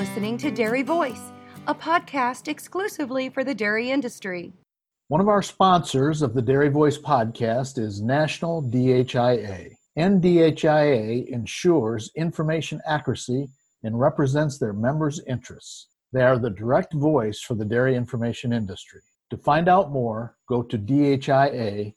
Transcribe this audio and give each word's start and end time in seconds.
Listening 0.00 0.38
to 0.38 0.50
Dairy 0.50 0.80
Voice, 0.80 1.30
a 1.66 1.74
podcast 1.74 2.48
exclusively 2.48 3.28
for 3.28 3.44
the 3.44 3.54
dairy 3.54 3.90
industry. 3.90 4.50
One 5.08 5.20
of 5.20 5.28
our 5.28 5.42
sponsors 5.42 6.22
of 6.22 6.32
the 6.32 6.40
Dairy 6.40 6.70
Voice 6.70 6.96
podcast 6.96 7.78
is 7.78 8.00
National 8.00 8.62
DHIA. 8.62 9.72
NDHIA 9.98 11.26
ensures 11.26 12.10
information 12.16 12.80
accuracy 12.86 13.50
and 13.82 14.00
represents 14.00 14.56
their 14.56 14.72
members' 14.72 15.20
interests. 15.28 15.88
They 16.14 16.22
are 16.22 16.38
the 16.38 16.48
direct 16.48 16.94
voice 16.94 17.42
for 17.42 17.54
the 17.54 17.66
dairy 17.66 17.94
information 17.94 18.54
industry. 18.54 19.02
To 19.28 19.36
find 19.36 19.68
out 19.68 19.92
more, 19.92 20.34
go 20.48 20.62
to 20.62 20.78
dhia.org. 20.78 21.92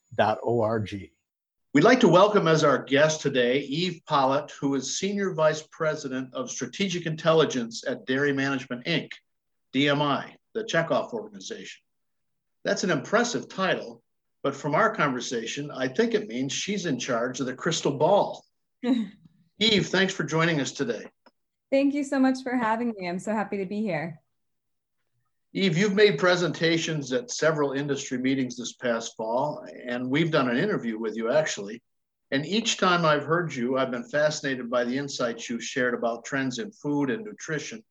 We'd 1.73 1.83
like 1.83 2.01
to 2.01 2.07
welcome 2.07 2.47
as 2.47 2.63
our 2.63 2.83
guest 2.83 3.21
today 3.21 3.61
Eve 3.61 3.99
Pollitt, 4.07 4.51
who 4.51 4.75
is 4.75 4.99
Senior 4.99 5.33
Vice 5.33 5.63
President 5.71 6.31
of 6.31 6.51
Strategic 6.51 7.07
Intelligence 7.07 7.83
at 7.87 8.05
Dairy 8.05 8.31
Management 8.31 8.85
Inc., 8.85 9.09
DMI, 9.73 10.35
the 10.53 10.65
checkoff 10.65 11.13
organization. 11.13 11.81
That's 12.63 12.83
an 12.83 12.91
impressive 12.91 13.49
title, 13.49 14.03
but 14.43 14.55
from 14.55 14.75
our 14.75 14.93
conversation, 14.93 15.71
I 15.71 15.87
think 15.87 16.13
it 16.13 16.27
means 16.27 16.53
she's 16.53 16.85
in 16.85 16.99
charge 16.99 17.39
of 17.39 17.47
the 17.47 17.55
crystal 17.55 17.97
ball. 17.97 18.45
Eve, 19.59 19.87
thanks 19.87 20.13
for 20.13 20.25
joining 20.25 20.61
us 20.61 20.73
today. 20.73 21.07
Thank 21.71 21.95
you 21.95 22.03
so 22.03 22.19
much 22.19 22.43
for 22.43 22.55
having 22.55 22.93
me. 22.99 23.09
I'm 23.09 23.17
so 23.17 23.33
happy 23.33 23.57
to 23.57 23.65
be 23.65 23.81
here. 23.81 24.21
Eve, 25.55 25.77
you've 25.77 25.93
made 25.93 26.17
presentations 26.17 27.13
at 27.13 27.29
several 27.29 27.73
industry 27.73 28.17
meetings 28.17 28.57
this 28.57 28.73
past 28.73 29.15
fall, 29.15 29.63
and 29.85 30.09
we've 30.09 30.31
done 30.31 30.49
an 30.49 30.57
interview 30.57 30.97
with 30.97 31.15
you 31.15 31.31
actually. 31.31 31.79
And 32.31 32.43
each 32.43 32.77
time 32.77 33.05
I've 33.05 33.25
heard 33.25 33.53
you, 33.53 33.77
I've 33.77 33.91
been 33.91 34.09
fascinated 34.09 34.71
by 34.71 34.83
the 34.83 34.97
insights 34.97 35.47
you've 35.47 35.63
shared 35.63 35.93
about 35.93 36.25
trends 36.25 36.57
in 36.57 36.71
food 36.71 37.11
and 37.11 37.23
nutrition 37.23 37.83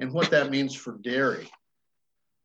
and 0.00 0.12
what 0.12 0.32
that 0.32 0.50
means 0.50 0.74
for 0.74 0.98
dairy. 1.02 1.48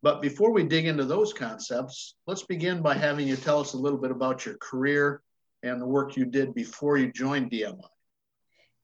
But 0.04 0.22
before 0.22 0.52
we 0.52 0.64
dig 0.64 0.86
into 0.86 1.06
those 1.06 1.34
concepts, 1.34 2.14
let's 2.28 2.44
begin 2.44 2.84
by 2.84 2.94
having 2.94 3.28
you 3.28 3.38
tell 3.38 3.60
us 3.60 3.74
a 3.74 3.78
little 3.78 4.00
bit 4.00 4.12
about 4.12 4.46
your 4.46 4.58
career 4.58 5.24
and 5.64 5.82
the 5.82 5.88
work 5.88 6.16
you 6.16 6.26
did 6.26 6.54
before 6.54 6.98
you 6.98 7.12
joined 7.12 7.50
DMI. 7.50 7.82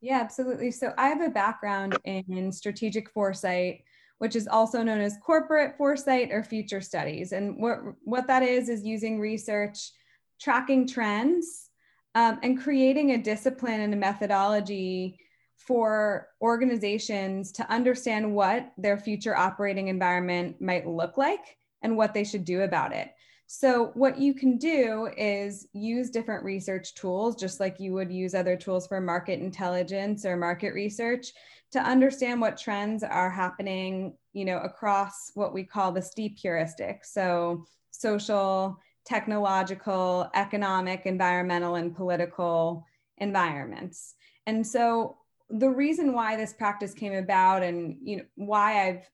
Yeah, 0.01 0.19
absolutely. 0.19 0.71
So 0.71 0.93
I 0.97 1.09
have 1.09 1.21
a 1.21 1.29
background 1.29 1.99
in 2.03 2.51
strategic 2.51 3.11
foresight 3.11 3.83
which 4.19 4.35
is 4.35 4.47
also 4.47 4.83
known 4.83 4.99
as 4.99 5.17
corporate 5.23 5.77
foresight 5.77 6.31
or 6.31 6.43
future 6.43 6.81
studies. 6.81 7.31
And 7.31 7.57
what, 7.61 7.79
what 8.03 8.27
that 8.27 8.43
is, 8.43 8.69
is 8.69 8.83
using 8.83 9.19
research, 9.19 9.91
tracking 10.39 10.87
trends, 10.87 11.69
um, 12.15 12.39
and 12.41 12.59
creating 12.59 13.11
a 13.11 13.17
discipline 13.17 13.81
and 13.81 13.93
a 13.93 13.97
methodology 13.97 15.19
for 15.55 16.29
organizations 16.41 17.51
to 17.51 17.69
understand 17.71 18.33
what 18.33 18.71
their 18.77 18.97
future 18.97 19.35
operating 19.35 19.87
environment 19.87 20.59
might 20.61 20.87
look 20.87 21.17
like 21.17 21.57
and 21.81 21.95
what 21.95 22.13
they 22.13 22.23
should 22.23 22.45
do 22.45 22.61
about 22.61 22.93
it. 22.93 23.09
So, 23.49 23.91
what 23.93 24.17
you 24.17 24.33
can 24.33 24.57
do 24.57 25.09
is 25.15 25.67
use 25.71 26.09
different 26.09 26.43
research 26.43 26.93
tools, 26.95 27.37
just 27.37 27.61
like 27.61 27.79
you 27.79 27.93
would 27.93 28.11
use 28.11 28.35
other 28.35 28.57
tools 28.57 28.87
for 28.87 28.99
market 28.99 29.39
intelligence 29.39 30.25
or 30.25 30.35
market 30.35 30.73
research, 30.73 31.31
to 31.71 31.79
understand 31.79 32.39
what 32.39 32.57
trends 32.57 33.03
are 33.03 33.29
happening, 33.29 34.15
you 34.33 34.45
know, 34.45 34.59
across 34.59 35.31
what 35.33 35.53
we 35.53 35.63
call 35.63 35.91
the 35.91 36.01
steep 36.01 36.37
heuristic. 36.37 37.03
So 37.03 37.65
social, 37.91 38.77
technological, 39.05 40.29
economic, 40.33 41.05
environmental, 41.05 41.75
and 41.75 41.95
political 41.95 42.85
environments. 43.17 44.15
And 44.45 44.65
so 44.65 45.17
the 45.49 45.69
reason 45.69 46.13
why 46.13 46.35
this 46.35 46.53
practice 46.53 46.93
came 46.93 47.13
about 47.13 47.63
and 47.63 47.97
you 48.01 48.17
know 48.17 48.23
why 48.35 48.87
I've 48.87 49.09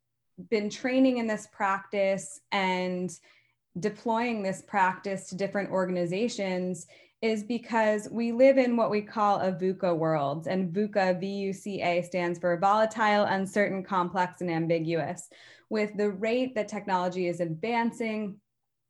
been 0.50 0.70
training 0.70 1.18
in 1.18 1.28
this 1.28 1.48
practice 1.52 2.40
and 2.52 3.12
deploying 3.80 4.42
this 4.42 4.62
practice 4.62 5.30
to 5.30 5.36
different 5.36 5.70
organizations 5.70 6.88
is 7.24 7.42
because 7.42 8.10
we 8.12 8.34
live 8.34 8.58
in 8.58 8.76
what 8.76 8.92
we 8.92 9.02
call 9.02 9.40
a 9.40 9.54
VUCA 9.54 9.98
world. 9.98 10.46
And 10.46 10.74
VUCA, 10.74 11.22
V 11.22 11.26
U 11.26 11.54
C 11.54 11.82
A, 11.82 12.02
stands 12.02 12.38
for 12.38 12.58
volatile, 12.58 13.24
uncertain, 13.24 13.82
complex, 13.82 14.42
and 14.42 14.52
ambiguous. 14.52 15.30
With 15.70 15.96
the 15.96 16.12
rate 16.12 16.54
that 16.56 16.68
technology 16.68 17.28
is 17.28 17.40
advancing 17.40 18.42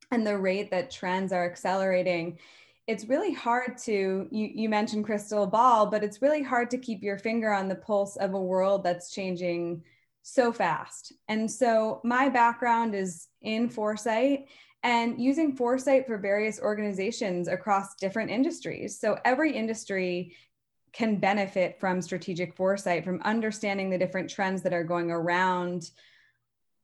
and 0.10 0.26
the 0.26 0.36
rate 0.36 0.72
that 0.72 0.90
trends 0.90 1.32
are 1.32 1.46
accelerating, 1.46 2.40
it's 2.88 3.06
really 3.06 3.34
hard 3.34 3.78
to, 3.84 4.28
you, 4.32 4.50
you 4.54 4.68
mentioned 4.68 5.06
crystal 5.06 5.46
ball, 5.46 5.86
but 5.86 6.04
it's 6.04 6.22
really 6.22 6.42
hard 6.42 6.72
to 6.72 6.80
keep 6.80 7.04
your 7.04 7.20
finger 7.20 7.54
on 7.54 7.70
the 7.70 7.76
pulse 7.76 8.16
of 8.16 8.34
a 8.34 8.42
world 8.42 8.84
that's 8.84 9.14
changing 9.14 9.84
so 10.24 10.52
fast. 10.52 11.14
And 11.28 11.50
so 11.50 12.02
my 12.04 12.30
background 12.30 12.96
is 12.96 13.28
in 13.44 13.70
foresight 13.70 14.48
and 14.84 15.20
using 15.20 15.56
foresight 15.56 16.06
for 16.06 16.18
various 16.18 16.60
organizations 16.60 17.48
across 17.48 17.96
different 17.96 18.30
industries. 18.30 19.00
So 19.00 19.18
every 19.24 19.56
industry 19.56 20.36
can 20.92 21.18
benefit 21.20 21.80
from 21.80 22.02
strategic 22.02 22.56
foresight, 22.56 23.04
from 23.04 23.22
understanding 23.24 23.90
the 23.90 23.98
different 23.98 24.30
trends 24.30 24.62
that 24.62 24.74
are 24.74 24.84
going 24.84 25.10
around 25.10 25.90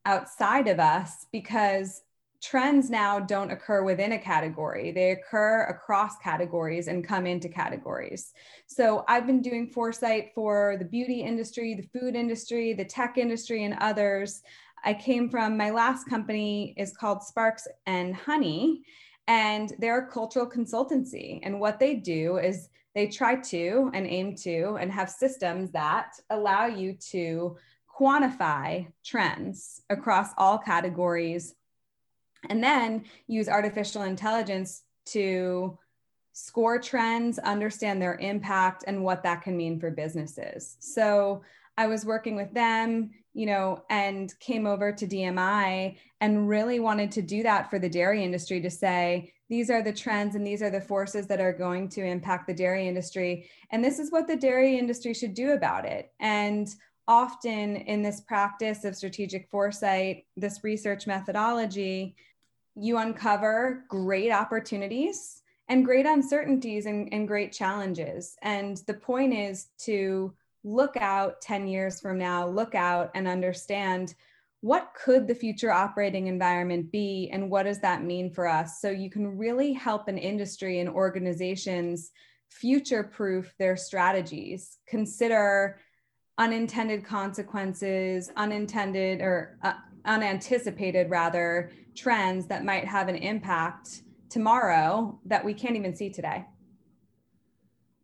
outside 0.05 0.67
of 0.67 0.79
us, 0.79 1.27
because 1.31 2.01
trends 2.41 2.89
now 2.89 3.19
don't 3.19 3.51
occur 3.51 3.83
within 3.83 4.13
a 4.13 4.17
category. 4.17 4.91
They 4.91 5.11
occur 5.11 5.63
across 5.63 6.17
categories 6.19 6.87
and 6.87 7.05
come 7.05 7.27
into 7.27 7.49
categories. 7.49 8.31
So 8.65 9.03
I've 9.09 9.27
been 9.27 9.41
doing 9.41 9.67
foresight 9.67 10.31
for 10.33 10.77
the 10.79 10.85
beauty 10.85 11.21
industry, 11.21 11.75
the 11.75 11.99
food 11.99 12.15
industry, 12.15 12.73
the 12.73 12.85
tech 12.85 13.17
industry, 13.17 13.65
and 13.65 13.75
others. 13.81 14.41
I 14.83 14.93
came 14.93 15.29
from 15.29 15.57
my 15.57 15.71
last 15.71 16.05
company 16.07 16.73
is 16.77 16.95
called 16.95 17.23
Sparks 17.23 17.67
and 17.85 18.15
Honey, 18.15 18.83
and 19.27 19.73
they're 19.79 20.07
a 20.07 20.11
cultural 20.11 20.49
consultancy. 20.49 21.39
And 21.43 21.59
what 21.59 21.79
they 21.79 21.95
do 21.95 22.37
is 22.37 22.69
they 22.95 23.07
try 23.07 23.35
to 23.35 23.91
and 23.93 24.07
aim 24.07 24.35
to 24.37 24.77
and 24.79 24.91
have 24.91 25.09
systems 25.09 25.71
that 25.71 26.13
allow 26.29 26.65
you 26.65 26.93
to 27.11 27.57
quantify 27.99 28.87
trends 29.03 29.81
across 29.89 30.29
all 30.37 30.57
categories 30.57 31.53
and 32.49 32.63
then 32.63 33.03
use 33.27 33.49
artificial 33.49 34.03
intelligence 34.03 34.83
to 35.07 35.77
score 36.33 36.79
trends, 36.79 37.37
understand 37.39 38.01
their 38.01 38.15
impact, 38.15 38.85
and 38.87 39.03
what 39.03 39.23
that 39.23 39.41
can 39.41 39.57
mean 39.57 39.79
for 39.79 39.91
businesses. 39.91 40.77
So 40.79 41.41
I 41.79 41.87
was 41.87 42.05
working 42.05 42.35
with 42.35 42.53
them 42.53 43.11
you 43.33 43.45
know, 43.45 43.83
and 43.89 44.37
came 44.39 44.65
over 44.65 44.91
to 44.91 45.07
DMI 45.07 45.95
and 46.19 46.49
really 46.49 46.79
wanted 46.79 47.11
to 47.13 47.21
do 47.21 47.43
that 47.43 47.69
for 47.69 47.79
the 47.79 47.89
dairy 47.89 48.23
industry 48.23 48.59
to 48.61 48.69
say, 48.69 49.31
these 49.49 49.69
are 49.69 49.81
the 49.81 49.93
trends 49.93 50.35
and 50.35 50.45
these 50.45 50.61
are 50.61 50.69
the 50.69 50.81
forces 50.81 51.27
that 51.27 51.39
are 51.39 51.53
going 51.53 51.89
to 51.89 52.05
impact 52.05 52.47
the 52.47 52.53
dairy 52.53 52.87
industry. 52.87 53.49
And 53.71 53.83
this 53.83 53.97
is 53.97 54.11
what 54.11 54.27
the 54.27 54.35
dairy 54.35 54.77
industry 54.77 55.13
should 55.13 55.33
do 55.33 55.51
about 55.51 55.85
it. 55.85 56.11
And 56.19 56.67
often 57.07 57.77
in 57.77 58.03
this 58.03 58.21
practice 58.21 58.83
of 58.83 58.95
strategic 58.95 59.49
foresight, 59.49 60.25
this 60.35 60.63
research 60.63 61.07
methodology, 61.07 62.15
you 62.75 62.97
uncover 62.97 63.85
great 63.87 64.31
opportunities 64.31 65.41
and 65.67 65.85
great 65.85 66.05
uncertainties 66.05 66.87
and, 66.87 67.07
and 67.13 67.27
great 67.27 67.51
challenges. 67.51 68.35
And 68.41 68.77
the 68.85 68.93
point 68.95 69.33
is 69.33 69.67
to 69.85 70.33
look 70.63 70.97
out 70.97 71.41
10 71.41 71.67
years 71.67 71.99
from 71.99 72.17
now, 72.17 72.47
look 72.47 72.75
out 72.75 73.11
and 73.15 73.27
understand 73.27 74.15
what 74.61 74.91
could 74.93 75.27
the 75.27 75.35
future 75.35 75.71
operating 75.71 76.27
environment 76.27 76.91
be 76.91 77.29
and 77.31 77.49
what 77.49 77.63
does 77.63 77.79
that 77.79 78.03
mean 78.03 78.29
for 78.29 78.45
us? 78.45 78.81
So 78.81 78.89
you 78.89 79.09
can 79.09 79.37
really 79.37 79.71
help 79.71 80.07
an 80.07 80.17
industry 80.17 80.79
and 80.79 80.89
organizations 80.89 82.11
future 82.49 83.03
proof 83.03 83.53
their 83.57 83.77
strategies, 83.77 84.79
consider 84.87 85.79
unintended 86.37 87.05
consequences, 87.05 88.31
unintended 88.35 89.21
or 89.21 89.57
uh, 89.63 89.73
unanticipated 90.05 91.09
rather 91.09 91.71
trends 91.95 92.47
that 92.47 92.65
might 92.65 92.85
have 92.85 93.07
an 93.07 93.15
impact 93.15 94.03
tomorrow 94.29 95.19
that 95.25 95.43
we 95.43 95.53
can't 95.53 95.75
even 95.75 95.95
see 95.95 96.09
today. 96.09 96.45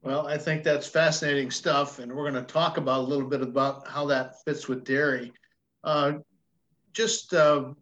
Well, 0.06 0.28
I 0.28 0.38
think 0.38 0.64
that's 0.64 0.86
fascinating 0.86 1.50
stuff, 1.50 1.98
and 1.98 2.14
we're 2.14 2.30
going 2.30 2.46
to 2.46 2.54
talk 2.54 2.78
about 2.78 3.00
a 3.00 3.08
little 3.08 3.28
bit 3.28 3.42
about 3.42 3.88
how 3.88 4.06
that 4.06 4.36
fits 4.44 4.68
with 4.68 4.84
dairy. 4.84 5.34
Uh, 5.84 6.20
just 6.94 7.34
uh, 7.34 7.74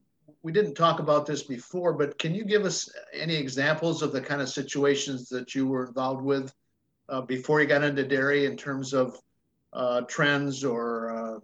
we 0.42 0.54
didn't 0.54 0.76
talk 0.76 1.02
about 1.02 1.26
this 1.26 1.44
before, 1.44 1.92
but 1.92 2.18
can 2.18 2.34
you 2.34 2.46
give 2.46 2.64
us 2.64 2.90
any 3.12 3.36
examples 3.36 4.02
of 4.02 4.14
the 4.14 4.22
kind 4.22 4.42
of 4.42 4.48
situations 4.48 5.28
that 5.30 5.54
you 5.54 5.68
were 5.68 5.86
involved 5.86 6.24
with 6.24 6.54
uh, 7.10 7.20
before 7.20 7.60
you 7.60 7.68
got 7.68 7.84
into 7.84 8.08
dairy 8.08 8.46
in 8.46 8.56
terms 8.56 8.94
of 8.94 9.20
uh, 9.74 10.00
trends 10.08 10.64
or 10.64 11.10
uh, 11.12 11.40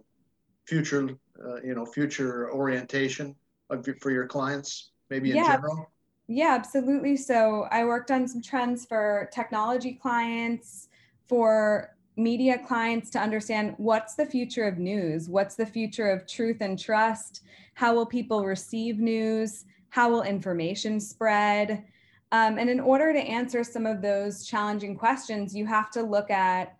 future, 0.66 1.10
uh, 1.44 1.60
you 1.62 1.74
know, 1.74 1.84
future 1.84 2.50
orientation 2.52 3.36
of, 3.68 3.86
for 4.00 4.10
your 4.10 4.26
clients, 4.26 4.92
maybe 5.10 5.30
in 5.30 5.36
yeah. 5.36 5.56
general? 5.56 5.90
Yeah, 6.32 6.54
absolutely. 6.54 7.16
So 7.16 7.66
I 7.72 7.84
worked 7.84 8.12
on 8.12 8.28
some 8.28 8.40
trends 8.40 8.84
for 8.84 9.28
technology 9.32 9.94
clients, 9.94 10.86
for 11.26 11.96
media 12.16 12.56
clients 12.68 13.10
to 13.10 13.18
understand 13.18 13.74
what's 13.78 14.14
the 14.14 14.24
future 14.24 14.62
of 14.68 14.78
news, 14.78 15.28
what's 15.28 15.56
the 15.56 15.66
future 15.66 16.08
of 16.08 16.28
truth 16.28 16.58
and 16.60 16.78
trust, 16.78 17.42
how 17.74 17.96
will 17.96 18.06
people 18.06 18.44
receive 18.44 19.00
news, 19.00 19.64
how 19.88 20.08
will 20.08 20.22
information 20.22 21.00
spread. 21.00 21.82
Um, 22.30 22.58
and 22.58 22.70
in 22.70 22.78
order 22.78 23.12
to 23.12 23.18
answer 23.18 23.64
some 23.64 23.84
of 23.84 24.00
those 24.00 24.46
challenging 24.46 24.96
questions, 24.96 25.52
you 25.52 25.66
have 25.66 25.90
to 25.90 26.02
look 26.04 26.30
at 26.30 26.76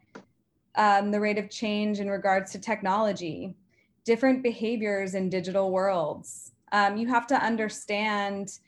um, 0.76 1.10
the 1.10 1.18
rate 1.18 1.38
of 1.38 1.50
change 1.50 1.98
in 1.98 2.08
regards 2.08 2.52
to 2.52 2.60
technology, 2.60 3.56
different 4.04 4.44
behaviors 4.44 5.16
in 5.16 5.28
digital 5.28 5.72
worlds. 5.72 6.52
Um, 6.70 6.96
you 6.96 7.08
have 7.08 7.26
to 7.26 7.34
understand 7.34 8.60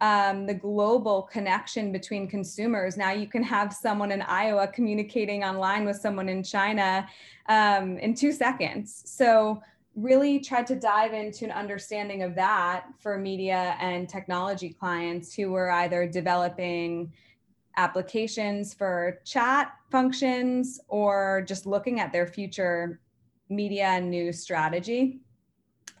um, 0.00 0.46
the 0.46 0.54
global 0.54 1.22
connection 1.22 1.92
between 1.92 2.28
consumers. 2.28 2.96
Now 2.96 3.10
you 3.12 3.26
can 3.26 3.42
have 3.42 3.72
someone 3.72 4.12
in 4.12 4.22
Iowa 4.22 4.68
communicating 4.68 5.44
online 5.44 5.84
with 5.84 5.96
someone 5.96 6.28
in 6.28 6.42
China 6.42 7.08
um, 7.48 7.98
in 7.98 8.14
two 8.14 8.32
seconds. 8.32 9.02
So 9.06 9.62
really 9.96 10.38
tried 10.38 10.66
to 10.68 10.76
dive 10.76 11.12
into 11.12 11.44
an 11.44 11.50
understanding 11.50 12.22
of 12.22 12.34
that 12.36 12.86
for 13.00 13.18
media 13.18 13.76
and 13.80 14.08
technology 14.08 14.68
clients 14.68 15.34
who 15.34 15.50
were 15.50 15.70
either 15.72 16.06
developing 16.06 17.12
applications 17.76 18.74
for 18.74 19.20
chat 19.24 19.72
functions 19.90 20.80
or 20.88 21.44
just 21.46 21.66
looking 21.66 21.98
at 22.00 22.12
their 22.12 22.26
future 22.26 23.00
media 23.48 23.86
and 23.86 24.10
news 24.10 24.40
strategy. 24.40 25.20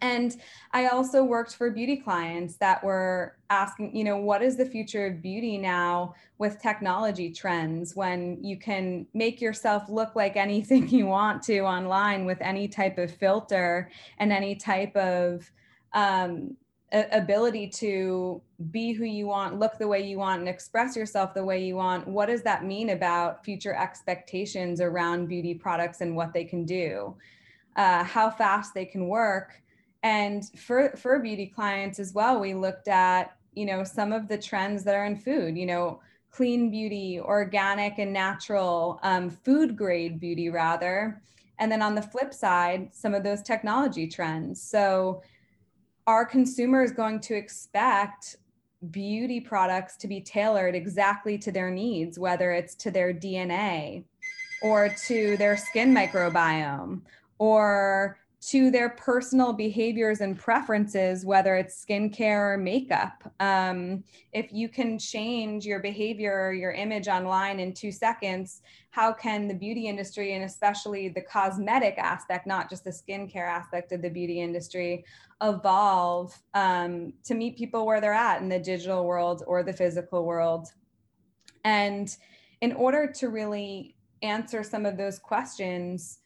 And 0.00 0.36
I 0.72 0.88
also 0.88 1.24
worked 1.24 1.54
for 1.54 1.70
beauty 1.70 1.96
clients 1.96 2.56
that 2.56 2.82
were 2.82 3.36
asking, 3.50 3.96
you 3.96 4.04
know, 4.04 4.18
what 4.18 4.42
is 4.42 4.56
the 4.56 4.66
future 4.66 5.06
of 5.06 5.22
beauty 5.22 5.58
now 5.58 6.14
with 6.38 6.60
technology 6.60 7.32
trends 7.32 7.96
when 7.96 8.42
you 8.42 8.56
can 8.56 9.06
make 9.14 9.40
yourself 9.40 9.88
look 9.88 10.14
like 10.14 10.36
anything 10.36 10.88
you 10.90 11.06
want 11.06 11.42
to 11.44 11.60
online 11.60 12.24
with 12.24 12.38
any 12.40 12.68
type 12.68 12.98
of 12.98 13.10
filter 13.10 13.90
and 14.18 14.32
any 14.32 14.54
type 14.54 14.94
of 14.96 15.50
um, 15.94 16.56
ability 16.92 17.68
to 17.68 18.40
be 18.70 18.92
who 18.92 19.04
you 19.04 19.26
want, 19.26 19.58
look 19.58 19.78
the 19.78 19.86
way 19.86 20.00
you 20.00 20.18
want, 20.18 20.40
and 20.40 20.48
express 20.48 20.96
yourself 20.96 21.34
the 21.34 21.44
way 21.44 21.62
you 21.62 21.76
want. 21.76 22.06
What 22.08 22.26
does 22.26 22.42
that 22.42 22.64
mean 22.64 22.90
about 22.90 23.44
future 23.44 23.74
expectations 23.74 24.80
around 24.80 25.26
beauty 25.26 25.54
products 25.54 26.00
and 26.00 26.16
what 26.16 26.32
they 26.32 26.44
can 26.44 26.64
do? 26.64 27.14
Uh, 27.76 28.02
how 28.04 28.30
fast 28.30 28.74
they 28.74 28.84
can 28.84 29.06
work 29.06 29.62
and 30.02 30.44
for 30.58 30.96
for 30.96 31.18
beauty 31.18 31.46
clients 31.46 31.98
as 31.98 32.12
well 32.12 32.40
we 32.40 32.54
looked 32.54 32.88
at 32.88 33.36
you 33.54 33.66
know 33.66 33.82
some 33.82 34.12
of 34.12 34.28
the 34.28 34.38
trends 34.38 34.84
that 34.84 34.94
are 34.94 35.06
in 35.06 35.16
food 35.16 35.56
you 35.56 35.66
know 35.66 36.00
clean 36.30 36.70
beauty 36.70 37.20
organic 37.20 37.98
and 37.98 38.12
natural 38.12 39.00
um, 39.02 39.30
food 39.30 39.76
grade 39.76 40.20
beauty 40.20 40.50
rather. 40.50 41.20
And 41.58 41.72
then 41.72 41.82
on 41.82 41.94
the 41.94 42.02
flip 42.02 42.32
side 42.32 42.94
some 42.94 43.14
of 43.14 43.24
those 43.24 43.42
technology 43.42 44.06
trends. 44.06 44.62
So 44.62 45.22
our 46.06 46.24
consumers 46.24 46.92
going 46.92 47.20
to 47.20 47.34
expect 47.34 48.36
beauty 48.90 49.40
products 49.40 49.96
to 49.96 50.06
be 50.06 50.20
tailored 50.20 50.76
exactly 50.76 51.36
to 51.36 51.50
their 51.50 51.68
needs 51.68 52.16
whether 52.16 52.52
it's 52.52 52.76
to 52.76 52.92
their 52.92 53.12
dna 53.12 54.04
or 54.62 54.88
to 54.88 55.36
their 55.36 55.56
skin 55.56 55.92
microbiome 55.92 57.00
or 57.40 58.16
to 58.40 58.70
their 58.70 58.90
personal 58.90 59.52
behaviors 59.52 60.20
and 60.20 60.38
preferences, 60.38 61.24
whether 61.24 61.56
it's 61.56 61.84
skincare 61.84 62.54
or 62.54 62.56
makeup. 62.56 63.32
Um, 63.40 64.04
if 64.32 64.52
you 64.52 64.68
can 64.68 64.96
change 64.96 65.66
your 65.66 65.80
behavior 65.80 66.32
or 66.32 66.52
your 66.52 66.70
image 66.70 67.08
online 67.08 67.58
in 67.58 67.74
two 67.74 67.90
seconds, 67.90 68.62
how 68.90 69.12
can 69.12 69.48
the 69.48 69.54
beauty 69.54 69.88
industry 69.88 70.34
and 70.34 70.44
especially 70.44 71.08
the 71.08 71.20
cosmetic 71.20 71.98
aspect, 71.98 72.46
not 72.46 72.70
just 72.70 72.84
the 72.84 72.90
skincare 72.90 73.48
aspect 73.48 73.90
of 73.90 74.02
the 74.02 74.10
beauty 74.10 74.40
industry, 74.40 75.04
evolve 75.42 76.40
um, 76.54 77.12
to 77.24 77.34
meet 77.34 77.58
people 77.58 77.86
where 77.86 78.00
they're 78.00 78.14
at 78.14 78.40
in 78.40 78.48
the 78.48 78.58
digital 78.58 79.04
world 79.04 79.42
or 79.48 79.64
the 79.64 79.72
physical 79.72 80.24
world? 80.24 80.68
And 81.64 82.16
in 82.60 82.72
order 82.72 83.10
to 83.16 83.28
really 83.30 83.96
answer 84.22 84.62
some 84.62 84.86
of 84.86 84.96
those 84.96 85.18
questions, 85.18 86.20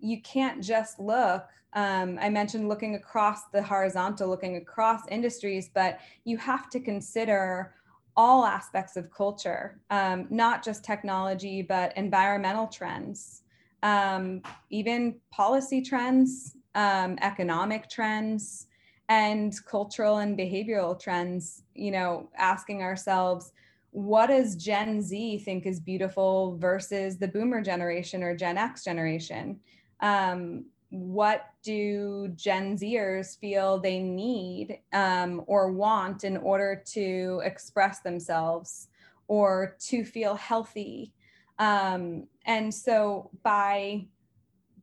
you 0.00 0.20
can't 0.22 0.62
just 0.62 0.98
look 0.98 1.46
um, 1.76 2.18
I 2.22 2.30
mentioned 2.30 2.70
looking 2.70 2.94
across 2.94 3.48
the 3.52 3.62
horizontal, 3.62 4.28
looking 4.28 4.56
across 4.56 5.02
industries, 5.08 5.68
but 5.72 6.00
you 6.24 6.38
have 6.38 6.70
to 6.70 6.80
consider 6.80 7.74
all 8.16 8.46
aspects 8.46 8.96
of 8.96 9.10
culture, 9.10 9.78
um, 9.90 10.26
not 10.30 10.64
just 10.64 10.82
technology, 10.82 11.60
but 11.60 11.94
environmental 11.98 12.66
trends, 12.66 13.42
um, 13.82 14.40
even 14.70 15.16
policy 15.30 15.82
trends, 15.82 16.56
um, 16.74 17.18
economic 17.20 17.90
trends, 17.90 18.68
and 19.10 19.54
cultural 19.66 20.18
and 20.18 20.36
behavioral 20.36 20.98
trends. 20.98 21.62
You 21.74 21.90
know, 21.90 22.30
asking 22.38 22.82
ourselves, 22.82 23.52
what 23.90 24.28
does 24.28 24.56
Gen 24.56 25.02
Z 25.02 25.38
think 25.40 25.66
is 25.66 25.78
beautiful 25.78 26.56
versus 26.56 27.18
the 27.18 27.28
boomer 27.28 27.60
generation 27.60 28.22
or 28.22 28.34
Gen 28.34 28.56
X 28.56 28.82
generation? 28.82 29.60
Um, 30.00 30.66
what 30.90 31.46
do 31.62 32.28
Gen 32.36 32.76
Zers 32.76 33.38
feel 33.38 33.78
they 33.78 33.98
need 33.98 34.78
um, 34.92 35.42
or 35.46 35.72
want 35.72 36.24
in 36.24 36.36
order 36.36 36.82
to 36.92 37.42
express 37.44 38.00
themselves 38.00 38.88
or 39.28 39.76
to 39.80 40.04
feel 40.04 40.34
healthy? 40.36 41.12
Um, 41.58 42.28
and 42.44 42.72
so 42.72 43.30
by 43.42 44.06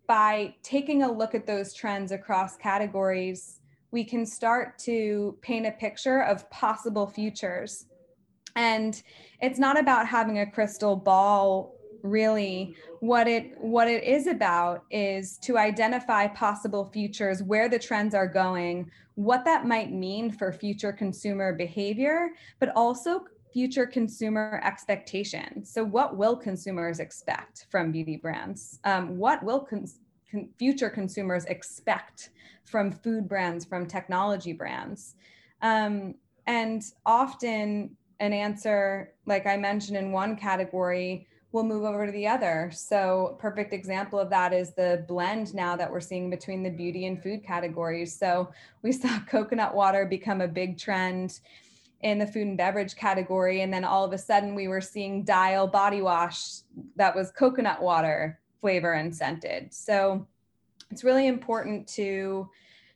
by 0.06 0.54
taking 0.64 1.04
a 1.04 1.12
look 1.12 1.34
at 1.34 1.48
those 1.48 1.74
trends 1.74 2.12
across 2.12 2.58
categories, 2.58 3.62
we 3.92 4.04
can 4.04 4.26
start 4.26 4.78
to 4.80 5.38
paint 5.42 5.66
a 5.66 5.72
picture 5.72 6.22
of 6.24 6.50
possible 6.50 7.08
futures. 7.08 7.86
And 8.56 9.02
it's 9.42 9.60
not 9.60 9.80
about 9.80 10.08
having 10.08 10.40
a 10.40 10.52
crystal 10.52 10.98
ball 10.98 11.76
really 12.04 12.76
what 13.00 13.28
it 13.28 13.58
what 13.60 13.88
it 13.88 14.04
is 14.04 14.28
about 14.28 14.84
is 14.92 15.38
to 15.38 15.58
identify 15.58 16.28
possible 16.28 16.86
futures 16.86 17.42
where 17.42 17.68
the 17.70 17.80
trends 17.80 18.14
are 18.14 18.28
going 18.28 18.92
what 19.16 19.46
that 19.46 19.66
might 19.66 19.92
mean 19.92 20.30
for 20.30 20.52
future 20.52 20.92
consumer 20.92 21.54
behavior 21.54 22.30
but 22.60 22.72
also 22.76 23.24
future 23.54 23.86
consumer 23.86 24.60
expectations. 24.64 25.72
So 25.72 25.84
what 25.84 26.18
will 26.18 26.36
consumers 26.36 27.00
expect 27.00 27.68
from 27.70 27.92
beauty 27.92 28.18
brands? 28.18 28.80
Um, 28.84 29.18
what 29.20 29.44
will 29.44 29.60
cons- 29.60 30.00
con- 30.32 30.50
future 30.58 30.90
consumers 30.90 31.46
expect 31.46 32.32
from 32.64 32.92
food 32.92 33.30
brands 33.30 33.64
from 33.64 33.86
technology 33.86 34.54
brands? 34.54 35.16
Um, 35.62 36.16
and 36.48 36.84
often 37.06 37.96
an 38.20 38.34
answer 38.34 39.14
like 39.26 39.48
i 39.48 39.58
mentioned 39.58 39.98
in 39.98 40.12
one 40.12 40.36
category 40.36 41.28
we'll 41.54 41.64
move 41.64 41.84
over 41.84 42.08
to 42.08 42.12
the 42.12 42.28
other. 42.28 42.72
So, 42.74 43.38
perfect 43.40 43.74
example 43.74 44.20
of 44.20 44.30
that 44.32 44.52
is 44.52 44.74
the 44.74 45.06
blend 45.08 45.54
now 45.54 45.76
that 45.78 45.90
we're 45.90 46.02
seeing 46.02 46.30
between 46.30 46.64
the 46.64 46.70
beauty 46.72 47.06
and 47.06 47.22
food 47.22 47.44
categories. 47.46 48.14
So, 48.14 48.52
we 48.82 48.92
saw 48.92 49.20
coconut 49.30 49.74
water 49.74 50.06
become 50.06 50.42
a 50.42 50.48
big 50.48 50.78
trend 50.78 51.40
in 52.02 52.20
the 52.20 52.28
food 52.28 52.48
and 52.48 52.58
beverage 52.58 52.96
category. 52.96 53.62
And 53.62 53.72
then 53.72 53.86
all 53.86 54.04
of 54.04 54.12
a 54.12 54.18
sudden, 54.18 54.56
we 54.56 54.68
were 54.68 54.82
seeing 54.82 55.24
Dial 55.24 55.68
body 55.68 56.02
wash 56.02 56.62
that 56.98 57.16
was 57.16 57.32
coconut 57.32 57.82
water 57.82 58.40
flavor 58.60 58.94
and 58.94 59.16
scented. 59.16 59.72
So, 59.74 60.28
it's 60.90 61.04
really 61.04 61.28
important 61.28 61.88
to 61.90 62.50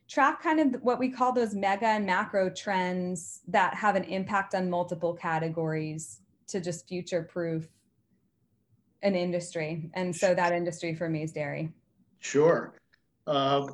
track 0.08 0.42
kind 0.42 0.58
of 0.58 0.82
what 0.82 0.98
we 0.98 1.10
call 1.10 1.32
those 1.32 1.54
mega 1.54 1.86
and 1.86 2.06
macro 2.06 2.50
trends 2.50 3.42
that 3.46 3.74
have 3.74 3.94
an 3.94 4.04
impact 4.04 4.54
on 4.54 4.68
multiple 4.68 5.14
categories 5.14 6.22
to 6.48 6.60
just 6.60 6.88
future 6.88 7.22
proof 7.22 7.68
an 9.02 9.14
industry. 9.14 9.90
And 9.94 10.14
so 10.14 10.34
that 10.34 10.52
industry 10.52 10.94
for 10.94 11.08
me 11.08 11.22
is 11.22 11.32
dairy. 11.32 11.70
Sure. 12.20 12.74
Uh, 13.26 13.68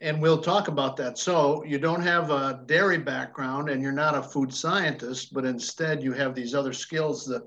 and 0.00 0.22
we'll 0.22 0.40
talk 0.40 0.68
about 0.68 0.96
that. 0.96 1.18
So 1.18 1.64
you 1.64 1.78
don't 1.78 2.02
have 2.02 2.30
a 2.30 2.62
dairy 2.66 2.98
background 2.98 3.68
and 3.68 3.82
you're 3.82 3.90
not 3.90 4.14
a 4.16 4.22
food 4.22 4.54
scientist, 4.54 5.34
but 5.34 5.44
instead 5.44 6.02
you 6.02 6.12
have 6.12 6.34
these 6.34 6.54
other 6.54 6.72
skills 6.72 7.26
that 7.26 7.42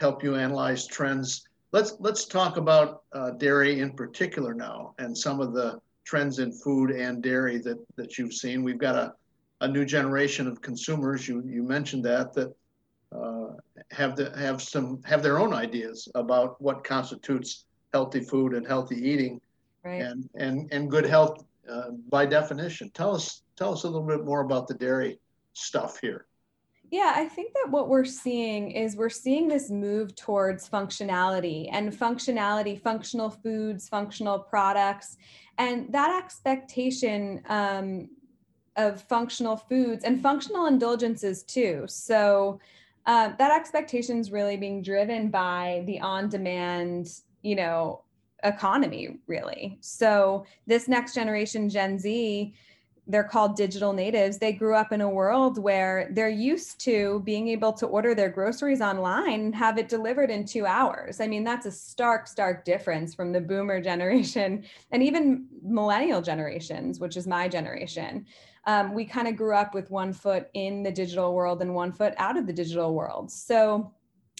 help 0.00 0.22
you 0.22 0.34
analyze 0.36 0.86
trends. 0.86 1.46
Let's 1.72 1.94
let's 1.98 2.24
talk 2.24 2.56
about 2.56 3.02
uh, 3.12 3.32
dairy 3.32 3.80
in 3.80 3.92
particular 3.92 4.54
now 4.54 4.94
and 4.98 5.16
some 5.16 5.40
of 5.40 5.52
the 5.52 5.80
trends 6.04 6.38
in 6.38 6.52
food 6.52 6.90
and 6.90 7.22
dairy 7.22 7.58
that 7.58 7.78
that 7.96 8.16
you've 8.16 8.32
seen. 8.32 8.62
We've 8.62 8.78
got 8.78 8.94
a, 8.94 9.12
a 9.60 9.68
new 9.68 9.84
generation 9.84 10.46
of 10.46 10.62
consumers. 10.62 11.28
You 11.28 11.42
you 11.46 11.62
mentioned 11.62 12.04
that 12.04 12.32
that 12.34 12.54
have 13.90 14.16
the, 14.16 14.36
have 14.36 14.60
some 14.60 15.02
have 15.04 15.22
their 15.22 15.38
own 15.38 15.52
ideas 15.52 16.08
about 16.14 16.60
what 16.60 16.84
constitutes 16.84 17.64
healthy 17.92 18.20
food 18.20 18.54
and 18.54 18.66
healthy 18.66 18.96
eating, 18.96 19.40
right. 19.84 20.02
and 20.02 20.28
and 20.34 20.72
and 20.72 20.90
good 20.90 21.06
health 21.06 21.44
uh, 21.70 21.90
by 22.08 22.26
definition. 22.26 22.90
Tell 22.90 23.14
us 23.14 23.42
tell 23.56 23.72
us 23.72 23.84
a 23.84 23.88
little 23.88 24.06
bit 24.06 24.24
more 24.24 24.40
about 24.40 24.68
the 24.68 24.74
dairy 24.74 25.18
stuff 25.52 25.98
here. 26.00 26.26
Yeah, 26.90 27.12
I 27.16 27.26
think 27.26 27.52
that 27.54 27.70
what 27.70 27.88
we're 27.88 28.04
seeing 28.04 28.70
is 28.70 28.94
we're 28.94 29.08
seeing 29.08 29.48
this 29.48 29.70
move 29.70 30.14
towards 30.14 30.68
functionality 30.68 31.68
and 31.72 31.92
functionality, 31.92 32.80
functional 32.80 33.30
foods, 33.30 33.88
functional 33.88 34.38
products, 34.38 35.16
and 35.58 35.90
that 35.92 36.22
expectation 36.22 37.42
um, 37.48 38.08
of 38.76 39.00
functional 39.02 39.56
foods 39.56 40.04
and 40.04 40.22
functional 40.22 40.66
indulgences 40.66 41.42
too. 41.42 41.84
So 41.88 42.60
uh, 43.06 43.32
that 43.38 43.52
expectation 43.52 44.18
is 44.18 44.32
really 44.32 44.56
being 44.56 44.82
driven 44.82 45.30
by 45.30 45.82
the 45.86 46.00
on-demand, 46.00 47.08
you 47.42 47.54
know, 47.54 48.02
economy, 48.42 49.18
really. 49.26 49.78
So 49.80 50.46
this 50.66 50.88
next 50.88 51.14
generation, 51.14 51.68
Gen 51.68 51.98
Z 51.98 52.54
they're 53.06 53.24
called 53.24 53.56
digital 53.56 53.92
natives. 53.92 54.38
They 54.38 54.52
grew 54.52 54.74
up 54.74 54.92
in 54.92 55.02
a 55.02 55.08
world 55.08 55.58
where 55.58 56.08
they're 56.12 56.28
used 56.28 56.80
to 56.80 57.20
being 57.24 57.48
able 57.48 57.72
to 57.74 57.86
order 57.86 58.14
their 58.14 58.30
groceries 58.30 58.80
online 58.80 59.40
and 59.40 59.54
have 59.54 59.76
it 59.76 59.88
delivered 59.88 60.30
in 60.30 60.46
two 60.46 60.64
hours. 60.64 61.20
I 61.20 61.26
mean, 61.26 61.44
that's 61.44 61.66
a 61.66 61.70
stark, 61.70 62.26
stark 62.26 62.64
difference 62.64 63.14
from 63.14 63.32
the 63.32 63.40
boomer 63.40 63.80
generation 63.82 64.64
and 64.90 65.02
even 65.02 65.46
millennial 65.62 66.22
generations, 66.22 66.98
which 66.98 67.16
is 67.16 67.26
my 67.26 67.46
generation. 67.46 68.26
Um, 68.66 68.94
we 68.94 69.04
kind 69.04 69.28
of 69.28 69.36
grew 69.36 69.54
up 69.54 69.74
with 69.74 69.90
one 69.90 70.12
foot 70.12 70.48
in 70.54 70.82
the 70.82 70.92
digital 70.92 71.34
world 71.34 71.60
and 71.60 71.74
one 71.74 71.92
foot 71.92 72.14
out 72.16 72.38
of 72.38 72.46
the 72.46 72.52
digital 72.52 72.94
world. 72.94 73.30
So 73.30 73.92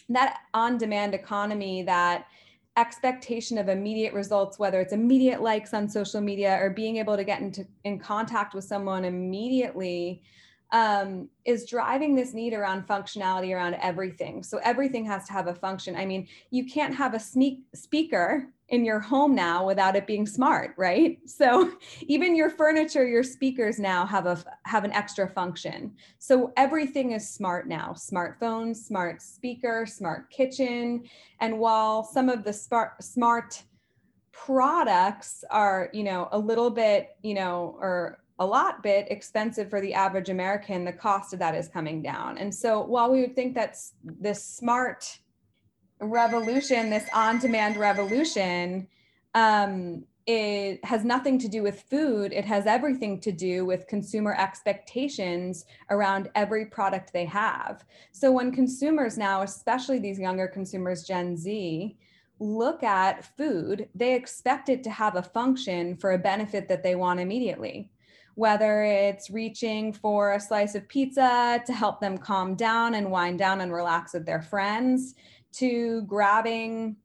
that 0.09 0.39
on 0.55 0.79
demand 0.79 1.15
economy 1.15 1.83
that 1.83 2.27
expectation 2.77 3.57
of 3.57 3.69
immediate 3.69 4.13
results 4.13 4.59
whether 4.59 4.81
it's 4.81 4.93
immediate 4.93 5.41
likes 5.41 5.73
on 5.73 5.89
social 5.89 6.21
media 6.21 6.59
or 6.61 6.71
being 6.71 6.97
able 6.97 7.17
to 7.17 7.23
get 7.23 7.41
into 7.41 7.65
in 7.85 7.99
contact 7.99 8.53
with 8.53 8.65
someone 8.65 9.05
immediately 9.05 10.23
um, 10.75 11.29
is 11.45 11.67
driving 11.67 12.17
this 12.17 12.35
need 12.35 12.53
around 12.53 12.85
functionality 12.89 13.55
around 13.55 13.75
everything. 13.75 14.43
So 14.43 14.59
everything 14.65 15.05
has 15.05 15.25
to 15.29 15.33
have 15.33 15.47
a 15.47 15.55
function. 15.55 15.95
I 15.95 16.05
mean 16.05 16.27
you 16.51 16.67
can't 16.67 16.93
have 16.93 17.15
a 17.15 17.21
sneak 17.21 17.61
speaker 17.77 18.49
in 18.71 18.85
your 18.85 18.99
home 18.99 19.37
now 19.37 19.65
without 19.65 19.95
it 19.95 20.05
being 20.05 20.27
smart 20.27 20.75
right? 20.77 21.19
So 21.27 21.71
even 22.01 22.35
your 22.35 22.51
furniture 22.51 23.07
your 23.07 23.23
speakers 23.23 23.79
now 23.79 24.05
have 24.05 24.27
a 24.27 24.37
have 24.65 24.83
an 24.83 24.91
extra 24.91 25.29
function. 25.29 25.95
So 26.19 26.53
everything 26.57 27.13
is 27.13 27.31
smart 27.31 27.69
now. 27.69 27.95
Smartphones 27.97 28.77
smart 28.79 29.23
speaker 29.23 29.87
smart 29.87 30.29
kitchen. 30.31 31.05
And 31.39 31.61
while 31.61 32.03
some 32.03 32.29
of 32.29 32.43
the 32.43 32.53
smart 32.53 33.01
smart 33.01 33.63
products 34.33 35.45
are 35.51 35.89
you 35.93 36.03
know 36.03 36.29
a 36.33 36.39
little 36.39 36.69
bit 36.69 37.11
you 37.23 37.35
know 37.35 37.79
or 37.81 38.24
a 38.39 38.47
lot 38.47 38.83
bit 38.83 39.07
expensive 39.11 39.71
for 39.71 39.81
the 39.81 39.95
average 39.95 40.29
american 40.29 40.85
the 40.85 40.93
cost 40.93 41.33
of 41.33 41.39
that 41.39 41.55
is 41.55 41.69
coming 41.69 42.03
down 42.03 42.39
and 42.39 42.55
so 42.55 42.81
while 42.81 43.11
we 43.11 43.21
would 43.21 43.35
think 43.35 43.55
that's 43.55 43.95
this 44.03 44.45
smart 44.45 45.19
revolution, 46.01 46.91
this 46.91 47.09
on 47.15 47.39
demand 47.39 47.77
revolution, 47.77 48.87
um, 49.35 50.05
it 50.27 50.83
has 50.85 51.05
nothing 51.05 51.39
to 51.39 51.49
do 51.49 51.63
with 51.63 51.83
food. 51.83 52.33
It 52.33 52.47
has 52.47 52.67
everything 52.67 53.21
to 53.21 53.33
do 53.33 53.67
with 53.67 53.87
consumer 53.87 54.35
expectations 54.39 55.67
around 55.91 56.31
every 56.35 56.67
product 56.67 57.13
they 57.13 57.27
have. 57.27 57.85
So 58.13 58.33
when 58.33 58.51
consumers 58.51 59.19
now, 59.19 59.43
especially 59.43 59.99
these 59.99 60.19
younger 60.19 60.49
consumers, 60.49 61.05
Gen 61.05 61.37
Z, 61.37 61.99
look 62.39 62.83
at 62.83 63.37
food, 63.37 63.89
they 63.95 64.15
expect 64.15 64.71
it 64.71 64.83
to 64.85 64.91
have 64.91 65.17
a 65.17 65.23
function 65.23 65.95
for 65.97 66.13
a 66.13 66.19
benefit 66.19 66.69
that 66.69 66.83
they 66.83 66.95
want 66.95 67.21
immediately. 67.21 67.91
Whether 68.35 68.83
it's 68.83 69.31
reaching 69.31 69.93
for 69.93 70.33
a 70.33 70.41
slice 70.41 70.75
of 70.75 70.89
pizza 70.89 71.63
to 71.65 71.73
help 71.73 72.01
them 72.01 72.19
calm 72.19 72.55
down 72.55 72.95
and 72.95 73.11
wind 73.11 73.39
down 73.39 73.61
and 73.61 73.73
relax 73.73 74.15
with 74.15 74.27
their 74.27 74.43
friends, 74.43 75.15
to 75.55 76.03
grabbing 76.03 76.97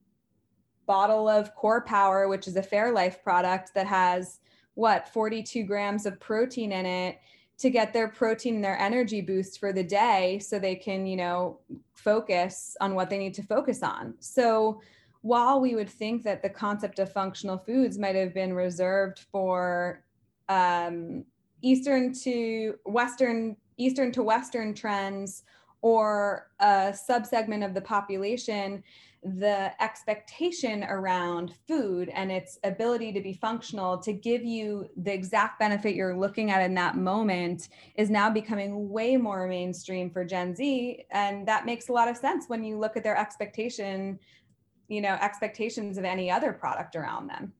bottle 0.87 1.29
of 1.29 1.53
core 1.53 1.81
power 1.81 2.27
which 2.27 2.47
is 2.47 2.55
a 2.55 2.63
fairlife 2.63 3.21
product 3.21 3.71
that 3.75 3.85
has 3.85 4.39
what 4.73 5.07
42 5.07 5.63
grams 5.63 6.07
of 6.07 6.19
protein 6.19 6.71
in 6.71 6.85
it 6.87 7.19
to 7.59 7.69
get 7.69 7.93
their 7.93 8.07
protein 8.07 8.55
and 8.55 8.63
their 8.63 8.79
energy 8.79 9.21
boost 9.21 9.59
for 9.59 9.71
the 9.71 9.83
day 9.83 10.39
so 10.39 10.57
they 10.57 10.75
can 10.75 11.05
you 11.05 11.15
know 11.15 11.59
focus 11.93 12.75
on 12.81 12.95
what 12.95 13.09
they 13.09 13.17
need 13.17 13.33
to 13.35 13.43
focus 13.43 13.83
on. 13.83 14.15
So 14.19 14.81
while 15.21 15.59
we 15.59 15.75
would 15.75 15.89
think 15.89 16.23
that 16.23 16.41
the 16.41 16.49
concept 16.49 16.99
of 16.99 17.11
functional 17.11 17.57
foods 17.57 17.97
might 17.97 18.15
have 18.15 18.33
been 18.33 18.53
reserved 18.53 19.19
for 19.31 20.03
um, 20.49 21.23
eastern 21.61 22.13
to 22.13 22.75
western 22.85 23.55
eastern 23.77 24.11
to 24.11 24.23
western 24.23 24.73
trends 24.73 25.43
or 25.81 26.49
a 26.59 26.93
subsegment 27.09 27.65
of 27.65 27.73
the 27.73 27.81
population, 27.81 28.83
the 29.23 29.71
expectation 29.81 30.83
around 30.83 31.53
food 31.67 32.09
and 32.09 32.31
its 32.31 32.57
ability 32.63 33.11
to 33.11 33.21
be 33.21 33.33
functional 33.33 33.97
to 33.97 34.13
give 34.13 34.43
you 34.43 34.85
the 34.97 35.13
exact 35.13 35.59
benefit 35.59 35.95
you're 35.95 36.17
looking 36.17 36.51
at 36.51 36.61
in 36.61 36.73
that 36.73 36.95
moment 36.95 37.69
is 37.95 38.09
now 38.09 38.29
becoming 38.29 38.89
way 38.89 39.17
more 39.17 39.47
mainstream 39.47 40.09
for 40.09 40.23
Gen 40.23 40.55
Z. 40.55 41.05
And 41.11 41.47
that 41.47 41.65
makes 41.65 41.89
a 41.89 41.93
lot 41.93 42.07
of 42.07 42.17
sense 42.17 42.45
when 42.47 42.63
you 42.63 42.77
look 42.77 42.95
at 42.95 43.03
their 43.03 43.17
expectation, 43.17 44.19
you 44.87 45.01
know, 45.01 45.17
expectations 45.21 45.97
of 45.97 46.05
any 46.05 46.31
other 46.31 46.53
product 46.53 46.95
around 46.95 47.27
them. 47.27 47.53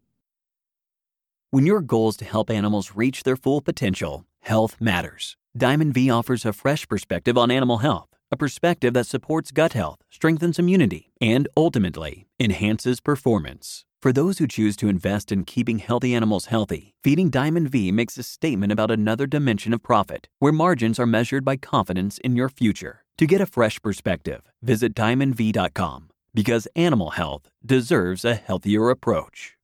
When 1.52 1.66
your 1.66 1.82
goal 1.82 2.10
is 2.10 2.18
to 2.18 2.26
help 2.26 2.52
animals 2.52 2.94
reach 2.96 3.24
their 3.24 3.36
full 3.36 3.62
potential, 3.62 4.26
health 4.42 4.76
matters. 4.80 5.36
Diamond 5.58 5.94
V 5.96 6.10
offers 6.12 6.46
a 6.46 6.54
fresh 6.54 6.88
perspective 6.88 7.38
on 7.38 7.50
animal 7.50 7.80
health 7.80 8.10
a 8.32 8.38
perspective 8.38 8.94
that 8.94 9.08
supports 9.08 9.52
gut 9.52 9.74
health, 9.74 10.00
strengthens 10.10 10.60
immunity, 10.60 11.12
and 11.20 11.48
ultimately 11.58 12.28
enhances 12.40 13.00
performance. 13.00 13.86
For 14.02 14.14
those 14.14 14.38
who 14.38 14.48
choose 14.48 14.78
to 14.78 14.88
invest 14.88 15.32
in 15.32 15.44
keeping 15.44 15.80
healthy 15.80 16.14
animals 16.14 16.46
healthy, 16.46 16.94
Feeding 17.04 17.30
Diamond 17.30 17.70
V 17.70 17.92
makes 17.92 18.18
a 18.18 18.24
statement 18.24 18.72
about 18.72 18.92
another 18.92 19.28
dimension 19.28 19.74
of 19.74 19.84
profit, 19.84 20.30
where 20.40 20.54
margins 20.54 21.00
are 21.00 21.06
measured 21.06 21.44
by 21.44 21.58
confidence 21.58 22.18
in 22.20 22.36
your 22.36 22.50
future. 22.50 23.04
To 23.18 23.26
get 23.26 23.42
a 23.42 23.46
fresh 23.46 23.82
perspective, 23.82 24.42
visit 24.62 24.94
diamondv.com 24.94 26.10
because 26.34 26.68
animal 26.76 27.10
health 27.10 27.50
deserves 27.66 28.24
a 28.24 28.36
healthier 28.36 28.90
approach. 28.92 29.58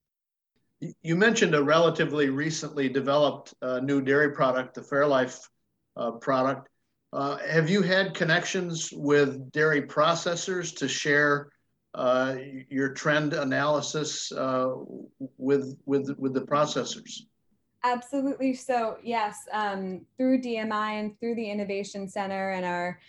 You 0.80 1.16
mentioned 1.16 1.56
a 1.56 1.64
relatively 1.64 2.30
recently 2.30 2.90
developed 2.90 3.54
uh, 3.62 3.80
new 3.80 4.02
dairy 4.02 4.32
product, 4.32 4.74
the 4.74 4.82
Fairlife 4.82 5.40
uh, 5.96 6.12
product. 6.12 6.70
Uh, 7.14 7.38
have 7.38 7.70
you 7.70 7.82
had 7.82 8.14
connections 8.14 8.92
with 8.92 9.52
dairy 9.52 9.82
processors 9.82 10.76
to 10.78 10.88
share 10.88 11.50
uh, 11.94 12.36
your 12.70 12.90
trend 12.90 13.34
analysis 13.34 14.34
uh, 14.34 14.74
with 15.38 15.78
with 15.86 16.14
with 16.18 16.34
the 16.34 16.42
processors? 16.42 17.22
Absolutely. 17.86 18.54
So 18.54 18.98
yes, 19.02 19.46
um, 19.54 20.02
through 20.18 20.42
DMI 20.42 21.00
and 21.00 21.20
through 21.20 21.36
the 21.36 21.50
Innovation 21.50 22.10
Center 22.10 22.52
and 22.52 22.66
our 22.66 23.00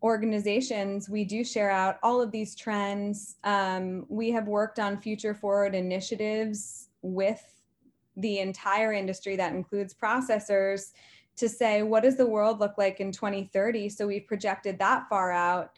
organizations, 0.00 1.08
we 1.08 1.24
do 1.24 1.42
share 1.42 1.70
out 1.70 1.98
all 2.04 2.22
of 2.22 2.30
these 2.30 2.54
trends. 2.54 3.36
Um, 3.42 4.06
we 4.08 4.30
have 4.30 4.46
worked 4.46 4.78
on 4.78 5.00
future 5.00 5.34
forward 5.34 5.74
initiatives 5.74 6.89
with 7.02 7.42
the 8.16 8.38
entire 8.38 8.92
industry 8.92 9.36
that 9.36 9.54
includes 9.54 9.94
processors 9.94 10.92
to 11.36 11.48
say 11.48 11.82
what 11.82 12.02
does 12.02 12.16
the 12.16 12.26
world 12.26 12.60
look 12.60 12.76
like 12.76 13.00
in 13.00 13.12
2030 13.12 13.88
so 13.88 14.06
we've 14.06 14.26
projected 14.26 14.78
that 14.78 15.08
far 15.08 15.30
out 15.32 15.70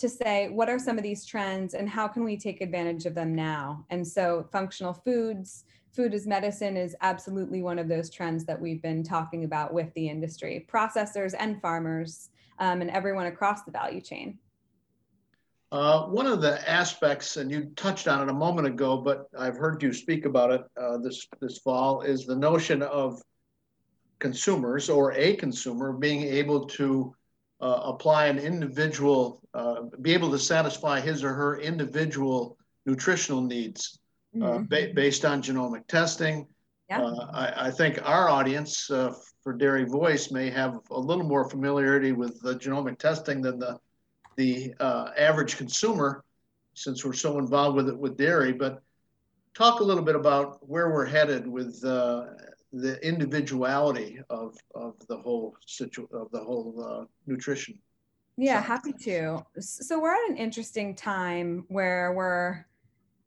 to 0.00 0.08
say 0.08 0.48
what 0.48 0.70
are 0.70 0.78
some 0.78 0.96
of 0.96 1.04
these 1.04 1.26
trends 1.26 1.74
and 1.74 1.88
how 1.88 2.08
can 2.08 2.24
we 2.24 2.36
take 2.36 2.62
advantage 2.62 3.04
of 3.04 3.14
them 3.14 3.34
now? 3.34 3.84
And 3.90 4.06
so 4.06 4.48
functional 4.50 4.94
foods 4.94 5.64
food 5.92 6.14
as 6.14 6.26
medicine 6.26 6.76
is 6.76 6.96
absolutely 7.02 7.62
one 7.62 7.78
of 7.78 7.88
those 7.88 8.08
trends 8.08 8.44
that 8.44 8.60
we've 8.60 8.80
been 8.80 9.02
talking 9.02 9.44
about 9.44 9.74
with 9.74 9.92
the 9.94 10.08
industry 10.08 10.66
processors 10.72 11.34
and 11.38 11.60
farmers 11.60 12.30
um, 12.60 12.80
and 12.80 12.90
everyone 12.90 13.26
across 13.26 13.64
the 13.64 13.70
value 13.70 14.00
chain 14.00 14.38
uh, 15.72 16.06
one 16.06 16.26
of 16.26 16.40
the 16.40 16.68
aspects, 16.68 17.36
and 17.36 17.50
you 17.50 17.70
touched 17.76 18.08
on 18.08 18.22
it 18.22 18.30
a 18.30 18.34
moment 18.34 18.66
ago, 18.66 18.96
but 18.96 19.26
I've 19.38 19.56
heard 19.56 19.82
you 19.82 19.92
speak 19.92 20.24
about 20.24 20.50
it 20.50 20.62
uh, 20.80 20.98
this 20.98 21.26
this 21.40 21.58
fall, 21.58 22.02
is 22.02 22.26
the 22.26 22.36
notion 22.36 22.82
of 22.82 23.22
consumers 24.18 24.90
or 24.90 25.12
a 25.12 25.36
consumer 25.36 25.92
being 25.92 26.22
able 26.22 26.66
to 26.66 27.14
uh, 27.60 27.80
apply 27.84 28.26
an 28.26 28.38
individual, 28.38 29.42
uh, 29.54 29.82
be 30.00 30.12
able 30.12 30.30
to 30.30 30.38
satisfy 30.38 31.00
his 31.00 31.22
or 31.22 31.34
her 31.34 31.60
individual 31.60 32.56
nutritional 32.86 33.42
needs 33.42 33.98
uh, 34.36 34.38
mm-hmm. 34.38 34.64
ba- 34.64 34.92
based 34.94 35.24
on 35.24 35.42
genomic 35.42 35.86
testing. 35.86 36.46
Yeah. 36.88 37.02
Uh, 37.02 37.30
I, 37.32 37.66
I, 37.66 37.70
think 37.70 38.00
our 38.02 38.28
audience 38.28 38.90
uh, 38.90 39.14
for 39.42 39.52
Dairy 39.52 39.84
Voice 39.84 40.32
may 40.32 40.50
have 40.50 40.80
a 40.90 40.98
little 40.98 41.24
more 41.24 41.48
familiarity 41.48 42.10
with 42.10 42.40
the 42.40 42.56
genomic 42.56 42.98
testing 42.98 43.40
than 43.40 43.58
the 43.60 43.78
the 44.40 44.74
average 45.18 45.56
consumer, 45.56 46.24
since 46.74 47.04
we're 47.04 47.12
so 47.12 47.38
involved 47.38 47.76
with 47.76 47.88
it 47.88 47.98
with 47.98 48.16
dairy. 48.16 48.52
But 48.52 48.82
talk 49.54 49.80
a 49.80 49.84
little 49.84 50.02
bit 50.02 50.16
about 50.16 50.66
where 50.66 50.90
we're 50.90 51.06
headed 51.06 51.46
with 51.46 51.84
uh, 51.84 52.26
the 52.72 53.04
individuality 53.06 54.20
of, 54.30 54.56
of 54.74 54.94
the 55.08 55.16
whole 55.18 55.56
situ 55.66 56.06
of 56.12 56.30
the 56.30 56.40
whole 56.40 56.74
uh, 56.82 57.04
nutrition. 57.26 57.78
Yeah, 58.36 58.62
happy 58.62 58.94
to. 59.04 59.44
So 59.58 60.00
we're 60.00 60.14
at 60.14 60.30
an 60.30 60.36
interesting 60.36 60.94
time 60.94 61.64
where 61.68 62.12
we're 62.14 62.64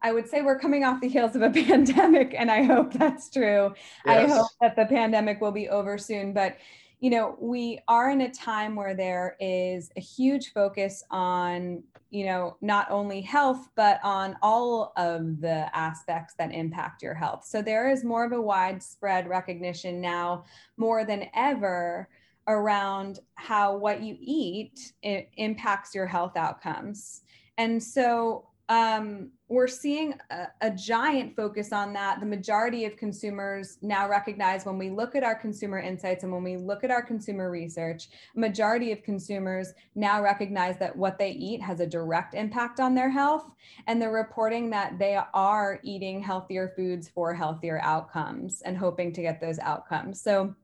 I 0.06 0.12
would 0.12 0.28
say 0.28 0.42
we're 0.42 0.60
coming 0.60 0.84
off 0.84 1.00
the 1.00 1.08
heels 1.08 1.36
of 1.36 1.44
a 1.44 1.50
pandemic, 1.68 2.36
and 2.38 2.52
I 2.52 2.64
hope 2.64 2.92
that's 2.94 3.30
true. 3.30 3.74
Yes. 4.06 4.32
I 4.32 4.34
hope 4.34 4.48
that 4.60 4.76
the 4.76 4.86
pandemic 4.86 5.40
will 5.40 5.54
be 5.54 5.70
over 5.70 5.98
soon. 5.98 6.34
But, 6.34 6.58
you 7.04 7.10
know, 7.10 7.36
we 7.38 7.80
are 7.90 8.12
in 8.12 8.22
a 8.22 8.32
time 8.32 8.78
where 8.78 8.96
there 8.96 9.36
is 9.42 9.92
a 9.98 10.00
huge 10.00 10.54
focus 10.54 11.04
on, 11.12 11.84
you 12.12 12.26
know, 12.26 12.56
not 12.62 12.90
only 12.90 13.20
health, 13.20 13.68
but 13.76 14.00
on 14.06 14.38
all 14.42 14.94
of 14.96 15.42
the 15.42 15.70
aspects 15.76 16.34
that 16.40 16.54
impact 16.54 17.04
your 17.04 17.14
health. 17.14 17.44
So 17.46 17.62
there 17.62 17.90
is 17.90 18.06
more 18.06 18.24
of 18.24 18.32
a 18.32 18.42
widespread 18.42 19.28
recognition 19.28 20.00
now, 20.00 20.46
more 20.78 21.04
than 21.04 21.26
ever, 21.36 22.08
around 22.48 23.20
how 23.36 23.76
what 23.76 24.02
you 24.02 24.16
eat 24.22 24.94
impacts 25.02 25.94
your 25.94 26.08
health 26.08 26.38
outcomes. 26.38 27.24
And 27.58 27.84
so 27.84 28.48
um, 28.70 29.32
we're 29.50 29.68
seeing 29.68 30.16
a, 30.32 30.48
a, 30.62 30.72
giant 30.72 31.36
focus 31.36 31.74
on 31.74 31.92
that. 31.94 32.22
The 32.22 32.26
majority 32.26 32.86
of 32.86 32.96
consumers 32.96 33.78
now 33.82 34.10
recognize 34.10 34.66
when 34.66 34.78
we 34.78 34.90
look 34.90 35.16
at 35.16 35.24
our 35.24 35.36
consumer 35.36 35.80
insights 35.80 36.24
and 36.24 36.32
when 36.32 36.44
we 36.44 36.56
look 36.56 36.86
at 36.86 36.90
our 36.90 37.04
consumer 37.04 37.52
research, 37.52 38.08
majority 38.36 38.94
of 38.94 39.04
consumers 39.04 39.74
now 39.96 40.24
recognize 40.24 40.80
that 40.80 40.96
what 40.96 41.20
they 41.20 41.32
eat 41.32 41.62
has 41.62 41.82
a 41.82 41.86
direct 41.86 42.36
impact 42.36 42.80
on 42.80 42.96
their 42.96 43.10
health. 43.10 43.52
And 43.88 44.02
they're 44.02 44.12
reporting 44.12 44.70
that 44.70 44.98
they 44.98 45.20
are 45.34 45.80
eating 45.84 46.24
healthier 46.24 46.74
foods 46.76 47.10
for 47.10 47.34
healthier 47.34 47.82
outcomes 47.84 48.62
and 48.62 48.78
hoping 48.78 49.12
to 49.14 49.22
get 49.22 49.42
those 49.42 49.60
outcomes. 49.60 50.22
So 50.22 50.56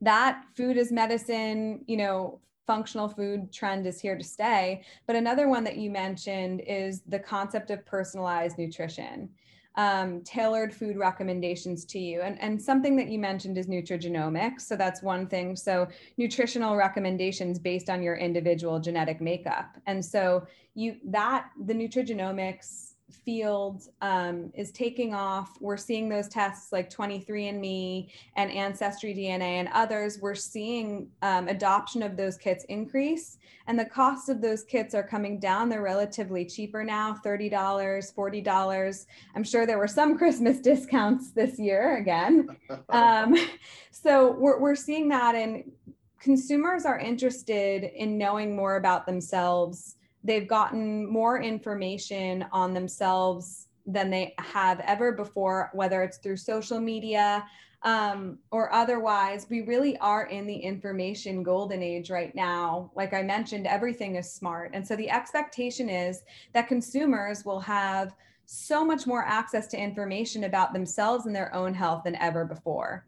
that 0.00 0.44
food 0.56 0.76
is 0.76 0.90
medicine, 0.90 1.84
you 1.86 1.96
know, 1.96 2.40
functional 2.66 3.08
food 3.08 3.52
trend 3.52 3.86
is 3.86 4.00
here 4.00 4.16
to 4.16 4.24
stay. 4.24 4.82
But 5.06 5.16
another 5.16 5.48
one 5.48 5.64
that 5.64 5.76
you 5.76 5.90
mentioned 5.90 6.62
is 6.66 7.02
the 7.06 7.18
concept 7.18 7.70
of 7.70 7.84
personalized 7.86 8.58
nutrition. 8.58 9.28
Um, 9.76 10.20
tailored 10.22 10.72
food 10.72 10.96
recommendations 10.96 11.84
to 11.86 11.98
you. 11.98 12.20
And, 12.20 12.40
and 12.40 12.62
something 12.62 12.94
that 12.94 13.08
you 13.08 13.18
mentioned 13.18 13.58
is 13.58 13.66
nutrigenomics. 13.66 14.60
So 14.60 14.76
that's 14.76 15.02
one 15.02 15.26
thing. 15.26 15.56
So 15.56 15.88
nutritional 16.16 16.76
recommendations 16.76 17.58
based 17.58 17.90
on 17.90 18.00
your 18.00 18.14
individual 18.14 18.78
genetic 18.78 19.20
makeup. 19.20 19.76
And 19.86 20.04
so 20.04 20.46
you 20.74 20.96
that 21.06 21.50
the 21.66 21.74
nutrigenomics 21.74 22.93
field 23.10 23.82
um, 24.00 24.50
is 24.54 24.70
taking 24.72 25.14
off. 25.14 25.56
We're 25.60 25.76
seeing 25.76 26.08
those 26.08 26.28
tests 26.28 26.72
like 26.72 26.90
23andMe 26.90 28.10
and 28.36 28.50
Ancestry 28.50 29.14
DNA 29.14 29.58
and 29.58 29.68
others. 29.72 30.18
We're 30.20 30.34
seeing 30.34 31.08
um, 31.22 31.48
adoption 31.48 32.02
of 32.02 32.16
those 32.16 32.36
kits 32.36 32.64
increase, 32.64 33.38
and 33.66 33.78
the 33.78 33.84
cost 33.84 34.28
of 34.28 34.40
those 34.40 34.64
kits 34.64 34.94
are 34.94 35.02
coming 35.02 35.38
down. 35.38 35.68
They're 35.68 35.82
relatively 35.82 36.44
cheaper 36.44 36.84
now 36.84 37.16
$30, 37.24 37.50
$40. 37.50 39.06
I'm 39.34 39.44
sure 39.44 39.66
there 39.66 39.78
were 39.78 39.88
some 39.88 40.16
Christmas 40.18 40.60
discounts 40.60 41.32
this 41.32 41.58
year 41.58 41.96
again. 41.96 42.48
Um, 42.90 43.36
so 43.90 44.32
we're, 44.32 44.58
we're 44.58 44.74
seeing 44.74 45.08
that, 45.08 45.34
and 45.34 45.70
consumers 46.20 46.84
are 46.84 46.98
interested 46.98 47.84
in 47.84 48.16
knowing 48.16 48.54
more 48.54 48.76
about 48.76 49.06
themselves 49.06 49.96
they've 50.24 50.48
gotten 50.48 51.06
more 51.06 51.40
information 51.40 52.46
on 52.50 52.72
themselves 52.72 53.68
than 53.86 54.10
they 54.10 54.34
have 54.38 54.80
ever 54.80 55.12
before, 55.12 55.70
whether 55.74 56.02
it's 56.02 56.16
through 56.16 56.38
social 56.38 56.80
media 56.80 57.44
um, 57.82 58.38
or 58.50 58.72
otherwise. 58.72 59.46
We 59.50 59.60
really 59.60 59.98
are 59.98 60.24
in 60.26 60.46
the 60.46 60.56
information 60.56 61.42
golden 61.42 61.82
age 61.82 62.10
right 62.10 62.34
now. 62.34 62.90
Like 62.96 63.12
I 63.12 63.22
mentioned, 63.22 63.66
everything 63.66 64.16
is 64.16 64.32
smart. 64.32 64.70
And 64.72 64.86
so 64.86 64.96
the 64.96 65.10
expectation 65.10 65.90
is 65.90 66.22
that 66.54 66.66
consumers 66.66 67.44
will 67.44 67.60
have 67.60 68.14
so 68.46 68.84
much 68.84 69.06
more 69.06 69.24
access 69.24 69.66
to 69.68 69.78
information 69.78 70.44
about 70.44 70.72
themselves 70.72 71.26
and 71.26 71.36
their 71.36 71.54
own 71.54 71.74
health 71.74 72.04
than 72.04 72.16
ever 72.16 72.46
before. 72.46 73.06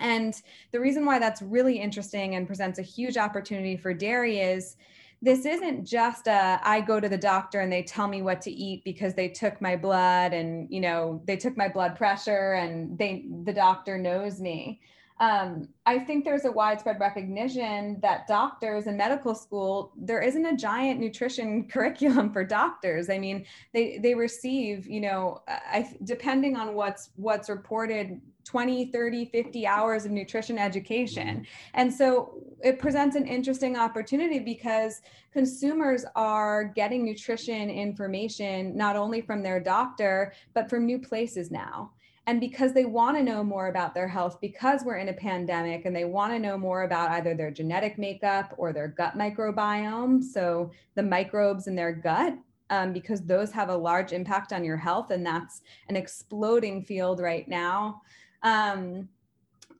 And 0.00 0.34
the 0.72 0.80
reason 0.80 1.06
why 1.06 1.18
that's 1.18 1.40
really 1.40 1.78
interesting 1.78 2.34
and 2.34 2.46
presents 2.46 2.78
a 2.78 2.82
huge 2.82 3.16
opportunity 3.16 3.76
for 3.76 3.94
dairy 3.94 4.40
is 4.40 4.76
this 5.22 5.46
isn't 5.46 5.84
just 5.84 6.26
a 6.26 6.60
I 6.64 6.80
go 6.80 6.98
to 6.98 7.08
the 7.08 7.16
doctor 7.16 7.60
and 7.60 7.72
they 7.72 7.84
tell 7.84 8.08
me 8.08 8.22
what 8.22 8.42
to 8.42 8.50
eat 8.50 8.82
because 8.84 9.14
they 9.14 9.28
took 9.28 9.60
my 9.62 9.76
blood 9.76 10.32
and 10.32 10.66
you 10.68 10.80
know 10.80 11.22
they 11.24 11.36
took 11.36 11.56
my 11.56 11.68
blood 11.68 11.96
pressure 11.96 12.54
and 12.54 12.98
they 12.98 13.26
the 13.44 13.52
doctor 13.52 13.96
knows 13.96 14.40
me. 14.40 14.80
Um, 15.20 15.68
I 15.86 16.00
think 16.00 16.24
there's 16.24 16.46
a 16.46 16.50
widespread 16.50 16.98
recognition 16.98 18.00
that 18.00 18.26
doctors 18.26 18.88
in 18.88 18.96
medical 18.96 19.36
school 19.36 19.92
there 19.96 20.20
isn't 20.20 20.44
a 20.44 20.56
giant 20.56 20.98
nutrition 20.98 21.68
curriculum 21.68 22.32
for 22.32 22.42
doctors. 22.42 23.08
I 23.08 23.18
mean, 23.18 23.46
they 23.72 23.98
they 23.98 24.16
receive 24.16 24.88
you 24.88 25.00
know 25.00 25.42
I, 25.46 25.88
depending 26.02 26.56
on 26.56 26.74
what's 26.74 27.10
what's 27.14 27.48
reported 27.48 28.20
20, 28.44 28.86
30, 28.86 29.26
50 29.26 29.66
hours 29.66 30.04
of 30.04 30.10
nutrition 30.10 30.58
education. 30.58 31.46
And 31.74 31.92
so 31.92 32.42
it 32.62 32.78
presents 32.78 33.16
an 33.16 33.26
interesting 33.26 33.76
opportunity 33.76 34.38
because 34.38 35.00
consumers 35.32 36.04
are 36.16 36.64
getting 36.64 37.04
nutrition 37.04 37.70
information 37.70 38.76
not 38.76 38.96
only 38.96 39.20
from 39.20 39.42
their 39.42 39.60
doctor, 39.60 40.32
but 40.54 40.68
from 40.68 40.86
new 40.86 40.98
places 40.98 41.50
now. 41.50 41.92
And 42.26 42.38
because 42.40 42.72
they 42.72 42.84
want 42.84 43.16
to 43.16 43.22
know 43.22 43.42
more 43.42 43.66
about 43.66 43.94
their 43.94 44.06
health, 44.06 44.40
because 44.40 44.84
we're 44.84 44.98
in 44.98 45.08
a 45.08 45.12
pandemic 45.12 45.86
and 45.86 45.96
they 45.96 46.04
want 46.04 46.32
to 46.32 46.38
know 46.38 46.56
more 46.56 46.84
about 46.84 47.10
either 47.10 47.34
their 47.34 47.50
genetic 47.50 47.98
makeup 47.98 48.54
or 48.58 48.72
their 48.72 48.86
gut 48.86 49.18
microbiome, 49.18 50.22
so 50.22 50.70
the 50.94 51.02
microbes 51.02 51.66
in 51.66 51.74
their 51.74 51.92
gut, 51.92 52.38
um, 52.70 52.92
because 52.92 53.22
those 53.22 53.50
have 53.50 53.70
a 53.70 53.76
large 53.76 54.12
impact 54.12 54.52
on 54.52 54.62
your 54.62 54.76
health. 54.76 55.10
And 55.10 55.26
that's 55.26 55.62
an 55.88 55.96
exploding 55.96 56.84
field 56.84 57.18
right 57.18 57.48
now 57.48 58.02
um, 58.42 59.08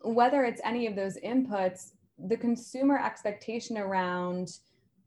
whether 0.03 0.45
it's 0.45 0.61
any 0.65 0.87
of 0.87 0.97
those 0.97 1.17
inputs, 1.19 1.93
the 2.19 2.37
consumer 2.37 2.99
expectation 2.99 3.79
around, 3.79 4.59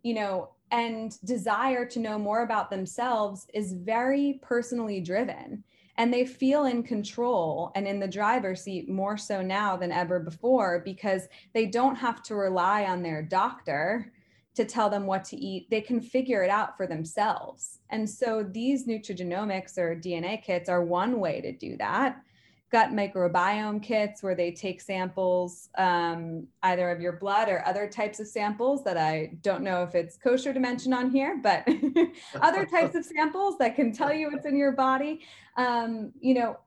you 0.04 0.14
know, 0.14 0.50
and 0.72 1.18
desire 1.24 1.86
to 1.86 2.00
know 2.00 2.18
more 2.18 2.44
about 2.44 2.70
themselves 2.70 3.48
is 3.54 3.74
very 3.74 4.40
personally 4.42 5.00
driven. 5.00 5.64
And 5.98 6.14
they 6.14 6.26
feel 6.26 6.66
in 6.66 6.84
control 6.84 7.72
and 7.76 7.88
in 7.88 8.00
the 8.00 8.08
driver's 8.08 8.62
seat 8.62 8.90
more 8.90 9.18
so 9.18 9.42
now 9.42 9.78
than 9.78 9.92
ever 9.92 10.20
before 10.20 10.82
because 10.84 11.28
they 11.54 11.68
don't 11.68 11.96
have 11.96 12.22
to 12.24 12.36
rely 12.36 12.84
on 12.84 13.02
their 13.02 13.22
doctor 13.22 14.12
to 14.56 14.66
tell 14.66 14.90
them 14.90 15.06
what 15.06 15.24
to 15.26 15.38
eat. 15.38 15.70
They 15.70 15.82
can 15.82 16.02
figure 16.02 16.44
it 16.44 16.50
out 16.50 16.76
for 16.76 16.88
themselves. 16.88 17.80
And 17.90 18.10
so 18.10 18.44
these 18.44 18.88
nutrigenomics 18.88 19.78
or 19.78 19.96
DNA 19.96 20.44
kits 20.44 20.68
are 20.68 20.84
one 20.84 21.20
way 21.20 21.40
to 21.42 21.54
do 21.54 21.78
that 21.78 22.22
gut 22.72 22.92
microbiome 22.92 23.82
kits 23.82 24.24
where 24.24 24.36
they 24.36 24.52
take 24.52 24.82
samples 24.82 25.70
um, 25.78 26.48
either 26.64 26.90
of 26.90 27.00
your 27.00 27.14
blood 27.14 27.48
or 27.48 27.66
other 27.66 27.88
types 27.88 28.20
of 28.20 28.28
samples 28.28 28.84
that 28.84 28.98
I 28.98 29.32
don't 29.42 29.62
know 29.62 29.84
if 29.84 29.96
it's 29.96 30.18
kosher 30.18 30.54
to 30.54 30.60
mention 30.60 30.92
on 30.92 31.12
here, 31.12 31.40
but 31.42 31.68
other 32.42 32.66
types 32.66 32.96
of 32.96 33.06
samples 33.06 33.58
that 33.60 33.76
can 33.76 33.92
tell 33.92 34.14
you 34.14 34.32
what's 34.32 34.46
in 34.46 34.58
your 34.58 34.72
body. 34.72 35.22
Um, 35.58 36.12
you 36.20 36.34
know, 36.34 36.58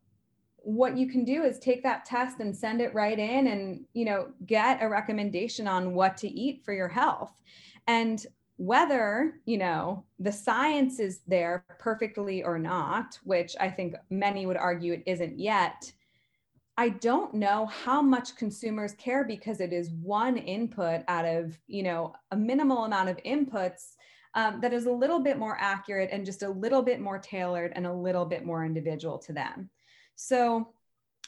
what 0.56 0.96
you 0.96 1.08
can 1.08 1.24
do 1.24 1.44
is 1.44 1.58
take 1.58 1.82
that 1.82 2.04
test 2.04 2.40
and 2.40 2.56
send 2.56 2.80
it 2.80 2.94
right 2.94 3.18
in 3.18 3.46
and 3.46 3.84
you 3.94 4.04
know 4.04 4.28
get 4.44 4.82
a 4.82 4.88
recommendation 4.88 5.66
on 5.66 5.94
what 5.94 6.16
to 6.18 6.28
eat 6.28 6.62
for 6.64 6.74
your 6.74 6.88
health 6.88 7.32
and 7.87 8.26
whether 8.59 9.35
you 9.47 9.57
know 9.57 10.05
the 10.18 10.33
science 10.33 10.99
is 10.99 11.21
there 11.27 11.64
perfectly 11.79 12.42
or 12.42 12.59
not 12.59 13.18
which 13.25 13.57
i 13.61 13.71
think 13.71 13.94
many 14.11 14.47
would 14.47 14.57
argue 14.57 14.92
it 14.92 15.03
isn't 15.07 15.38
yet 15.38 15.90
i 16.77 16.88
don't 16.88 17.35
know 17.35 17.66
how 17.66 18.03
much 18.03 18.37
consumers 18.37 18.92
care 18.94 19.25
because 19.25 19.61
it 19.61 19.73
is 19.73 19.90
one 19.90 20.37
input 20.37 21.03
out 21.09 21.25
of 21.25 21.57
you 21.66 21.83
know 21.83 22.12
a 22.33 22.37
minimal 22.37 22.85
amount 22.85 23.09
of 23.09 23.16
inputs 23.18 23.94
um, 24.35 24.61
that 24.61 24.73
is 24.73 24.87
a 24.87 24.92
little 24.92 25.21
bit 25.21 25.38
more 25.38 25.57
accurate 25.59 26.11
and 26.12 26.25
just 26.25 26.42
a 26.42 26.49
little 26.49 26.83
bit 26.83 27.01
more 27.01 27.18
tailored 27.18 27.73
and 27.75 27.87
a 27.87 27.92
little 27.92 28.25
bit 28.25 28.44
more 28.44 28.64
individual 28.64 29.18
to 29.18 29.33
them. 29.33 29.71
So 30.14 30.68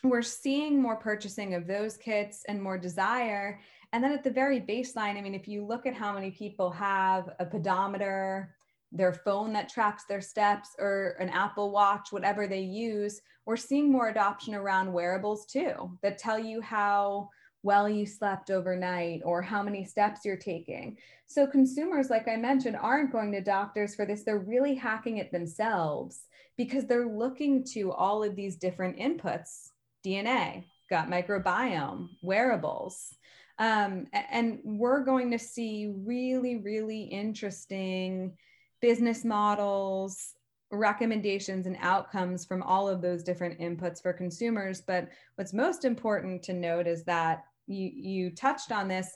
we're 0.04 0.22
seeing 0.22 0.80
more 0.80 0.96
purchasing 0.96 1.54
of 1.54 1.66
those 1.66 1.96
kits 1.96 2.44
and 2.48 2.62
more 2.62 2.78
desire 2.78 3.60
and 3.92 4.04
then 4.04 4.12
at 4.12 4.22
the 4.22 4.30
very 4.30 4.60
baseline, 4.60 5.16
I 5.16 5.20
mean, 5.20 5.34
if 5.34 5.48
you 5.48 5.64
look 5.64 5.86
at 5.86 5.94
how 5.94 6.12
many 6.12 6.30
people 6.30 6.70
have 6.70 7.30
a 7.40 7.44
pedometer, 7.44 8.54
their 8.92 9.12
phone 9.12 9.52
that 9.52 9.68
tracks 9.68 10.04
their 10.08 10.20
steps, 10.20 10.70
or 10.78 11.16
an 11.18 11.28
Apple 11.28 11.70
Watch, 11.70 12.08
whatever 12.10 12.46
they 12.46 12.60
use, 12.60 13.20
we're 13.46 13.56
seeing 13.56 13.90
more 13.90 14.08
adoption 14.08 14.54
around 14.54 14.92
wearables 14.92 15.46
too 15.46 15.98
that 16.02 16.18
tell 16.18 16.38
you 16.38 16.60
how 16.60 17.28
well 17.62 17.88
you 17.88 18.06
slept 18.06 18.50
overnight 18.50 19.20
or 19.24 19.42
how 19.42 19.62
many 19.62 19.84
steps 19.84 20.20
you're 20.24 20.36
taking. 20.36 20.96
So 21.26 21.46
consumers, 21.46 22.10
like 22.10 22.26
I 22.28 22.36
mentioned, 22.36 22.76
aren't 22.80 23.12
going 23.12 23.32
to 23.32 23.40
doctors 23.40 23.94
for 23.94 24.06
this. 24.06 24.22
They're 24.22 24.38
really 24.38 24.74
hacking 24.74 25.18
it 25.18 25.30
themselves 25.30 26.22
because 26.56 26.86
they're 26.86 27.08
looking 27.08 27.64
to 27.72 27.92
all 27.92 28.24
of 28.24 28.36
these 28.36 28.56
different 28.56 28.98
inputs 28.98 29.68
DNA, 30.04 30.64
gut 30.88 31.08
microbiome, 31.08 32.08
wearables 32.22 33.14
Um, 33.60 34.06
and 34.14 34.58
we're 34.64 35.04
going 35.04 35.30
to 35.32 35.38
see 35.38 35.92
really, 35.94 36.56
really 36.56 37.02
interesting 37.02 38.32
business 38.80 39.22
models, 39.22 40.34
recommendations, 40.72 41.66
and 41.66 41.76
outcomes 41.82 42.46
from 42.46 42.62
all 42.62 42.88
of 42.88 43.02
those 43.02 43.22
different 43.22 43.60
inputs 43.60 44.00
for 44.00 44.14
consumers. 44.14 44.80
But 44.80 45.10
what's 45.34 45.52
most 45.52 45.84
important 45.84 46.42
to 46.44 46.54
note 46.54 46.86
is 46.86 47.04
that 47.04 47.44
you, 47.66 47.90
you 47.94 48.30
touched 48.30 48.72
on 48.72 48.88
this 48.88 49.14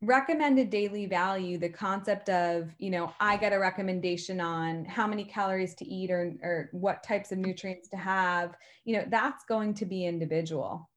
recommended 0.00 0.70
daily 0.70 1.06
value 1.06 1.58
the 1.58 1.68
concept 1.68 2.28
of 2.28 2.72
you 2.78 2.88
know 2.88 3.12
i 3.18 3.36
get 3.36 3.52
a 3.52 3.58
recommendation 3.58 4.40
on 4.40 4.84
how 4.84 5.08
many 5.08 5.24
calories 5.24 5.74
to 5.74 5.84
eat 5.84 6.08
or, 6.08 6.34
or 6.40 6.68
what 6.70 7.02
types 7.02 7.32
of 7.32 7.38
nutrients 7.38 7.88
to 7.88 7.96
have 7.96 8.54
you 8.84 8.96
know 8.96 9.04
that's 9.08 9.44
going 9.46 9.74
to 9.74 9.84
be 9.84 10.06
individual 10.06 10.88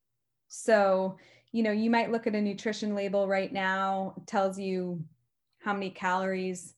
so 0.49 1.17
you 1.51 1.63
know 1.63 1.71
you 1.71 1.89
might 1.89 2.11
look 2.11 2.27
at 2.27 2.35
a 2.35 2.41
nutrition 2.41 2.95
label 2.95 3.27
right 3.27 3.51
now 3.51 4.15
tells 4.25 4.57
you 4.59 5.03
how 5.59 5.73
many 5.73 5.89
calories 5.89 6.73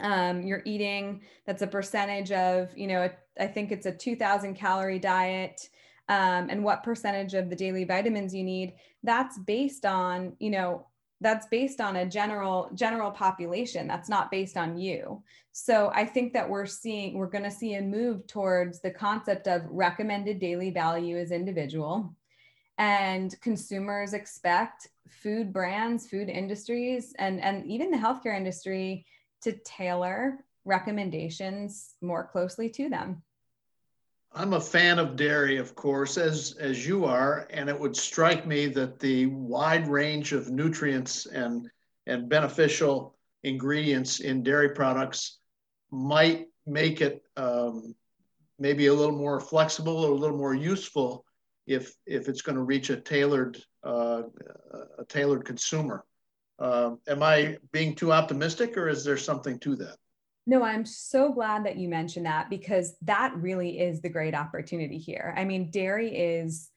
um, 0.00 0.42
you're 0.42 0.62
eating. 0.64 1.22
That's 1.46 1.62
a 1.62 1.66
percentage 1.66 2.32
of 2.32 2.70
you 2.76 2.86
know 2.86 3.10
i 3.40 3.46
think 3.46 3.70
it's 3.70 3.86
a 3.86 3.92
2000 3.92 4.54
calorie 4.54 4.98
diet 4.98 5.68
um, 6.08 6.48
and 6.50 6.64
what 6.64 6.82
percentage 6.82 7.34
of 7.34 7.50
the 7.50 7.56
daily 7.56 7.84
vitamins 7.84 8.34
you 8.34 8.42
need. 8.42 8.74
That's 9.02 9.38
based 9.38 9.84
on 9.84 10.34
you 10.38 10.50
know 10.50 10.86
that's 11.20 11.46
based 11.46 11.80
on 11.80 11.96
a 11.96 12.06
general 12.06 12.70
general 12.74 13.10
population. 13.10 13.88
That's 13.88 14.08
not 14.08 14.30
based 14.30 14.56
on 14.56 14.78
you. 14.78 15.22
So 15.52 15.90
i 15.92 16.04
think 16.04 16.32
that 16.34 16.48
we're 16.48 16.66
seeing 16.66 17.14
we're 17.14 17.26
going 17.26 17.44
to 17.44 17.50
see 17.50 17.74
a 17.74 17.82
move 17.82 18.26
towards 18.28 18.80
the 18.80 18.92
concept 18.92 19.48
of 19.48 19.62
recommended 19.68 20.38
daily 20.38 20.70
value 20.70 21.18
as 21.18 21.32
individual 21.32 22.14
and 22.78 23.38
consumers 23.40 24.14
expect 24.14 24.88
food 25.08 25.52
brands 25.52 26.06
food 26.06 26.28
industries 26.28 27.14
and 27.18 27.40
and 27.42 27.66
even 27.66 27.90
the 27.90 27.96
healthcare 27.96 28.36
industry 28.36 29.04
to 29.42 29.52
tailor 29.64 30.44
recommendations 30.64 31.94
more 32.00 32.26
closely 32.26 32.68
to 32.68 32.88
them. 32.88 33.22
I'm 34.32 34.52
a 34.52 34.60
fan 34.60 34.98
of 34.98 35.16
dairy, 35.16 35.56
of 35.56 35.74
course, 35.74 36.18
as 36.18 36.54
as 36.60 36.86
you 36.86 37.04
are, 37.06 37.48
and 37.50 37.68
it 37.68 37.78
would 37.78 37.96
strike 37.96 38.46
me 38.46 38.66
that 38.66 38.98
the 39.00 39.26
wide 39.26 39.88
range 39.88 40.32
of 40.32 40.50
nutrients 40.50 41.26
and 41.26 41.68
and 42.06 42.28
beneficial 42.28 43.16
ingredients 43.42 44.20
in 44.20 44.42
dairy 44.42 44.70
products 44.70 45.38
might 45.90 46.48
make 46.66 47.00
it 47.00 47.22
um, 47.36 47.94
maybe 48.58 48.86
a 48.86 48.94
little 48.94 49.16
more 49.16 49.40
flexible 49.40 50.04
or 50.04 50.12
a 50.12 50.14
little 50.14 50.36
more 50.36 50.54
useful 50.54 51.24
if 51.68 51.94
if 52.06 52.28
it's 52.28 52.42
going 52.42 52.56
to 52.56 52.62
reach 52.62 52.90
a 52.90 52.96
tailored 52.96 53.62
uh, 53.84 54.22
a 54.98 55.04
tailored 55.04 55.44
consumer. 55.44 56.04
Uh, 56.58 56.96
am 57.06 57.22
I 57.22 57.58
being 57.70 57.94
too 57.94 58.12
optimistic, 58.12 58.76
or 58.76 58.88
is 58.88 59.04
there 59.04 59.16
something 59.16 59.60
to 59.60 59.76
that? 59.76 59.96
No, 60.46 60.62
I'm 60.62 60.86
so 60.86 61.30
glad 61.32 61.66
that 61.66 61.76
you 61.76 61.88
mentioned 61.88 62.26
that 62.26 62.48
because 62.50 62.96
that 63.02 63.36
really 63.36 63.78
is 63.78 64.00
the 64.00 64.08
great 64.08 64.34
opportunity 64.34 64.98
here. 64.98 65.34
I 65.36 65.44
mean, 65.44 65.70
dairy 65.70 66.16
is 66.16 66.70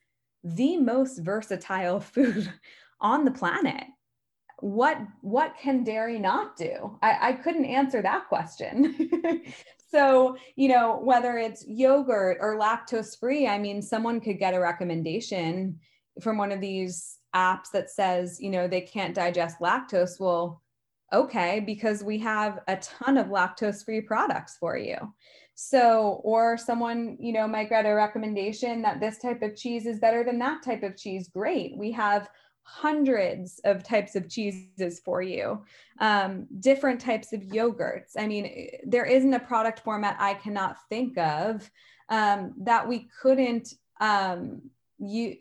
the 0.44 0.76
most 0.76 1.18
versatile 1.18 1.98
food 2.14 2.52
on 3.00 3.24
the 3.24 3.30
planet. 3.30 3.84
What 4.62 4.98
what 5.22 5.56
can 5.60 5.82
dairy 5.82 6.20
not 6.20 6.56
do? 6.56 6.96
I, 7.02 7.30
I 7.30 7.32
couldn't 7.32 7.64
answer 7.64 8.00
that 8.00 8.28
question. 8.28 9.10
so, 9.90 10.36
you 10.54 10.68
know, 10.68 11.00
whether 11.02 11.36
it's 11.36 11.66
yogurt 11.66 12.38
or 12.40 12.56
lactose 12.56 13.18
free, 13.18 13.48
I 13.48 13.58
mean, 13.58 13.82
someone 13.82 14.20
could 14.20 14.38
get 14.38 14.54
a 14.54 14.60
recommendation 14.60 15.80
from 16.20 16.38
one 16.38 16.52
of 16.52 16.60
these 16.60 17.18
apps 17.34 17.72
that 17.72 17.90
says, 17.90 18.38
you 18.40 18.50
know, 18.50 18.68
they 18.68 18.82
can't 18.82 19.16
digest 19.16 19.58
lactose. 19.58 20.20
Well, 20.20 20.62
okay, 21.12 21.58
because 21.58 22.04
we 22.04 22.18
have 22.18 22.60
a 22.68 22.76
ton 22.76 23.18
of 23.18 23.26
lactose 23.26 23.84
free 23.84 24.00
products 24.00 24.56
for 24.60 24.76
you. 24.76 24.96
So, 25.56 26.20
or 26.22 26.56
someone, 26.56 27.16
you 27.18 27.32
know, 27.32 27.48
might 27.48 27.68
get 27.68 27.84
a 27.84 27.94
recommendation 27.94 28.80
that 28.82 29.00
this 29.00 29.18
type 29.18 29.42
of 29.42 29.56
cheese 29.56 29.86
is 29.86 29.98
better 29.98 30.22
than 30.22 30.38
that 30.38 30.62
type 30.62 30.84
of 30.84 30.96
cheese. 30.96 31.28
Great. 31.28 31.76
We 31.76 31.90
have 31.92 32.28
hundreds 32.64 33.60
of 33.64 33.82
types 33.82 34.14
of 34.14 34.28
cheeses 34.28 35.00
for 35.04 35.22
you, 35.22 35.62
um, 35.98 36.46
different 36.60 37.00
types 37.00 37.32
of 37.32 37.40
yogurts. 37.40 38.12
I 38.16 38.26
mean, 38.26 38.70
there 38.84 39.04
isn't 39.04 39.34
a 39.34 39.40
product 39.40 39.80
format 39.80 40.16
I 40.18 40.34
cannot 40.34 40.76
think 40.88 41.18
of 41.18 41.70
um, 42.08 42.54
that 42.58 42.86
we 42.86 43.08
couldn't 43.20 43.74
um, 44.00 44.62
you 44.98 45.36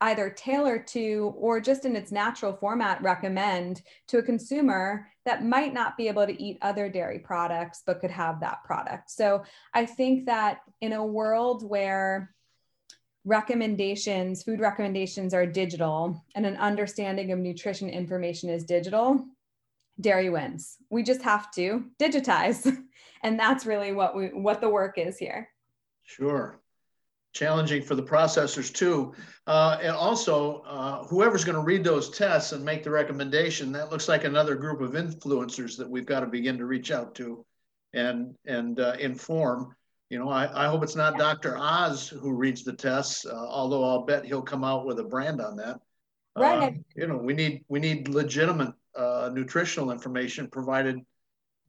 either 0.00 0.28
tailor 0.28 0.78
to 0.78 1.34
or 1.38 1.60
just 1.60 1.84
in 1.84 1.96
its 1.96 2.12
natural 2.12 2.52
format 2.52 3.00
recommend 3.02 3.80
to 4.08 4.18
a 4.18 4.22
consumer 4.22 5.06
that 5.24 5.44
might 5.44 5.72
not 5.72 5.96
be 5.96 6.08
able 6.08 6.26
to 6.26 6.42
eat 6.42 6.58
other 6.60 6.88
dairy 6.88 7.18
products 7.18 7.82
but 7.86 8.00
could 8.00 8.10
have 8.10 8.40
that 8.40 8.62
product. 8.64 9.10
So 9.10 9.44
I 9.72 9.86
think 9.86 10.26
that 10.26 10.58
in 10.80 10.92
a 10.92 11.06
world 11.06 11.66
where 11.66 12.33
recommendations, 13.24 14.42
food 14.42 14.60
recommendations 14.60 15.34
are 15.34 15.46
digital 15.46 16.22
and 16.34 16.44
an 16.44 16.56
understanding 16.56 17.32
of 17.32 17.38
nutrition 17.38 17.88
information 17.88 18.50
is 18.50 18.64
digital, 18.64 19.24
dairy 20.00 20.30
wins. 20.30 20.76
We 20.90 21.02
just 21.02 21.22
have 21.22 21.50
to 21.52 21.84
digitize. 22.00 22.76
and 23.22 23.38
that's 23.38 23.66
really 23.66 23.92
what 23.92 24.16
we 24.16 24.26
what 24.28 24.60
the 24.60 24.68
work 24.68 24.98
is 24.98 25.18
here. 25.18 25.48
Sure 26.04 26.60
challenging 27.34 27.82
for 27.82 27.96
the 27.96 28.02
processors 28.02 28.72
too. 28.72 29.12
Uh, 29.46 29.78
and 29.82 29.90
also, 29.90 30.62
uh, 30.66 31.04
whoever's 31.04 31.44
going 31.44 31.56
to 31.56 31.62
read 31.62 31.84
those 31.84 32.08
tests 32.08 32.52
and 32.52 32.64
make 32.64 32.82
the 32.82 32.90
recommendation, 32.90 33.72
that 33.72 33.90
looks 33.90 34.08
like 34.08 34.24
another 34.24 34.54
group 34.54 34.80
of 34.80 34.92
influencers 34.92 35.76
that 35.76 35.90
we've 35.90 36.06
got 36.06 36.20
to 36.20 36.26
begin 36.26 36.56
to 36.56 36.64
reach 36.64 36.90
out 36.90 37.14
to 37.16 37.44
and 37.92 38.34
and 38.46 38.80
uh, 38.80 38.94
inform. 38.98 39.74
You 40.10 40.18
know, 40.18 40.28
I, 40.28 40.66
I 40.66 40.68
hope 40.68 40.82
it's 40.82 40.96
not 40.96 41.18
Dr. 41.18 41.56
Oz 41.56 42.08
who 42.08 42.32
reads 42.32 42.62
the 42.62 42.72
tests, 42.72 43.26
uh, 43.26 43.34
although 43.34 43.84
I'll 43.84 44.04
bet 44.04 44.24
he'll 44.24 44.42
come 44.42 44.62
out 44.62 44.86
with 44.86 44.98
a 44.98 45.04
brand 45.04 45.40
on 45.40 45.56
that. 45.56 45.80
Right. 46.36 46.62
Uh, 46.62 46.70
you 46.94 47.06
know, 47.06 47.16
we 47.16 47.32
need 47.32 47.64
we 47.68 47.80
need 47.80 48.08
legitimate 48.08 48.74
uh, 48.96 49.30
nutritional 49.32 49.90
information 49.90 50.48
provided 50.48 51.00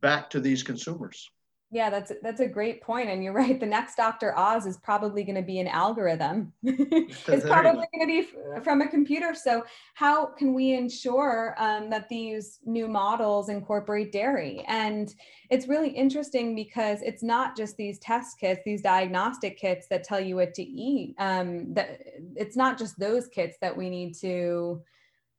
back 0.02 0.30
to 0.32 0.40
these 0.40 0.64
consumers. 0.64 1.30
Yeah, 1.72 1.90
that's 1.90 2.12
that's 2.22 2.42
a 2.42 2.48
great 2.48 2.82
point, 2.82 3.10
and 3.10 3.24
you're 3.24 3.34
right. 3.34 3.60
The 3.60 3.66
next 3.66 3.96
Dr. 3.96 4.38
Oz 4.38 4.68
is 4.68 4.78
probably 4.78 5.24
going 5.24 5.36
to 5.36 5.42
be 5.42 5.60
an 5.60 5.68
algorithm. 5.68 6.54
it's 6.64 7.24
probably 7.24 7.88
going 7.94 8.02
to 8.02 8.06
be 8.06 8.28
from 8.62 8.82
a 8.82 8.88
computer. 8.88 9.34
So, 9.34 9.66
how 9.96 10.28
can 10.28 10.54
we 10.54 10.74
ensure 10.74 11.56
um, 11.58 11.90
that 11.90 12.08
these 12.08 12.60
new 12.66 12.88
models 12.88 13.50
incorporate 13.50 14.12
dairy? 14.12 14.64
And 14.68 15.14
it's 15.50 15.68
really 15.68 15.90
interesting 15.90 16.56
because 16.56 17.02
it's 17.02 17.24
not 17.24 17.58
just 17.58 17.78
these 17.78 17.98
test 17.98 18.40
kits, 18.40 18.62
these 18.64 18.84
diagnostic 18.84 19.58
kits 19.58 19.88
that 19.90 20.04
tell 20.04 20.20
you 20.20 20.36
what 20.36 20.54
to 20.54 20.64
eat. 20.64 21.16
Um, 21.18 21.74
that 21.74 22.00
it's 22.36 22.56
not 22.56 22.78
just 22.78 23.00
those 23.00 23.28
kits 23.28 23.58
that 23.62 23.76
we 23.76 23.90
need 23.90 24.14
to 24.22 24.84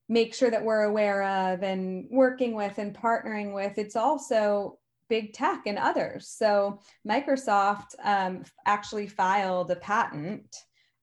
make 0.08 0.34
sure 0.34 0.50
that 0.50 0.64
we're 0.64 0.82
aware 0.82 1.22
of 1.22 1.62
and 1.62 2.06
working 2.10 2.54
with 2.54 2.78
and 2.78 2.94
partnering 2.94 3.54
with. 3.54 3.78
It's 3.78 3.96
also 3.96 4.78
big 5.08 5.32
tech 5.32 5.62
and 5.66 5.78
others. 5.78 6.28
So 6.28 6.80
Microsoft 7.06 7.94
um, 8.02 8.44
actually 8.66 9.06
filed 9.06 9.70
a 9.70 9.76
patent 9.76 10.56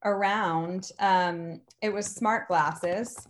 around 0.05 0.89
um, 0.99 1.61
it 1.81 1.93
was 1.93 2.05
smart 2.05 2.47
glasses, 2.47 3.27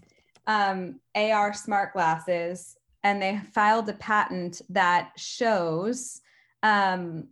um, 0.48 1.00
AR 1.16 1.54
smart 1.54 1.94
glasses, 1.94 2.76
and 3.04 3.22
they 3.22 3.40
filed 3.54 3.90
a 3.90 3.94
patent 3.94 4.62
that 4.70 5.12
shows 5.18 6.22
um, 6.64 7.28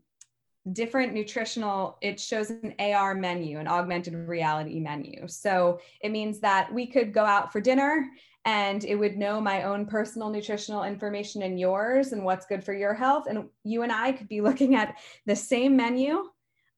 different 0.74 1.14
nutritional 1.14 1.98
it 2.02 2.20
shows 2.20 2.52
an 2.52 2.76
ar 2.80 3.16
menu 3.16 3.58
an 3.58 3.68
augmented 3.68 4.14
reality 4.14 4.80
menu 4.80 5.28
so 5.28 5.80
it 6.02 6.12
means 6.12 6.40
that 6.40 6.72
we 6.72 6.86
could 6.86 7.12
go 7.12 7.26
out 7.26 7.52
for 7.52 7.60
dinner 7.60 8.08
and 8.46 8.84
it 8.84 8.96
would 8.96 9.18
know 9.18 9.40
my 9.40 9.64
own 9.64 9.86
personal 9.86 10.30
nutritional 10.30 10.84
information 10.84 11.44
and 11.44 11.60
yours 11.60 12.12
and 12.12 12.24
what's 12.24 12.46
good 12.46 12.64
for 12.64 12.74
your 12.74 12.94
health. 12.94 13.28
And 13.28 13.46
you 13.64 13.84
and 13.84 13.92
I 13.92 14.12
could 14.12 14.28
be 14.28 14.42
looking 14.42 14.76
at 14.76 14.98
the 15.26 15.36
same 15.36 15.76
menu 15.76 16.26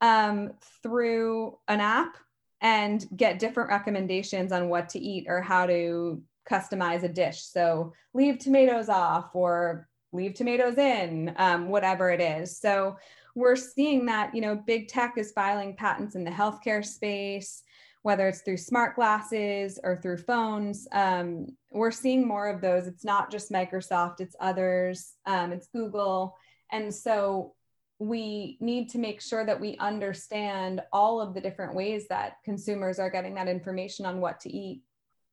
um, 0.02 0.54
through 0.82 1.58
an 1.68 1.80
app 1.80 2.18
and 2.62 3.06
get 3.16 3.40
different 3.40 3.70
recommendations 3.70 4.52
on 4.52 4.70
what 4.70 4.90
to 4.90 5.00
eat 5.00 5.26
or 5.28 5.42
how 5.42 5.66
to 5.66 6.22
customize 6.50 7.04
a 7.04 7.10
dish. 7.10 7.42
So 7.42 7.94
leave 8.14 8.40
tomatoes 8.40 8.90
off 8.90 9.32
or 9.34 9.88
leave 10.12 10.34
tomatoes 10.34 10.78
in, 10.78 11.34
um, 11.38 11.70
whatever 11.70 12.10
it 12.10 12.22
is. 12.22 12.58
So 12.58 12.98
we're 13.36 13.56
seeing 13.56 14.06
that, 14.06 14.36
you 14.36 14.42
know, 14.42 14.56
big 14.56 14.88
tech 14.88 15.18
is 15.18 15.32
filing 15.32 15.76
patents 15.76 16.16
in 16.16 16.24
the 16.24 16.32
healthcare 16.32 16.86
space 16.86 17.64
whether 18.04 18.28
it's 18.28 18.42
through 18.42 18.58
smart 18.58 18.96
glasses 18.96 19.80
or 19.84 20.00
through 20.02 20.18
phones. 20.18 20.88
Um, 20.92 21.48
we're 21.72 21.92
seeing 21.92 22.28
more 22.28 22.48
of 22.48 22.62
those. 22.62 22.86
It's 22.86 23.06
not 23.06 23.32
just 23.32 23.52
Microsoft, 23.52 24.20
it's 24.20 24.36
others, 24.40 25.14
um, 25.26 25.52
it's 25.52 25.68
Google. 25.68 26.38
And 26.72 26.94
so 26.94 27.56
we 28.00 28.58
need 28.60 28.90
to 28.90 28.98
make 28.98 29.22
sure 29.22 29.46
that 29.46 29.60
we 29.60 29.78
understand 29.78 30.82
all 30.92 31.22
of 31.22 31.34
the 31.34 31.42
different 31.42 31.76
ways 31.76 32.08
that 32.10 32.38
consumers 32.44 33.00
are 33.00 33.10
getting 33.10 33.36
that 33.36 33.48
information 33.48 34.06
on 34.06 34.20
what 34.20 34.40
to 34.42 34.52
eat. 34.52 34.82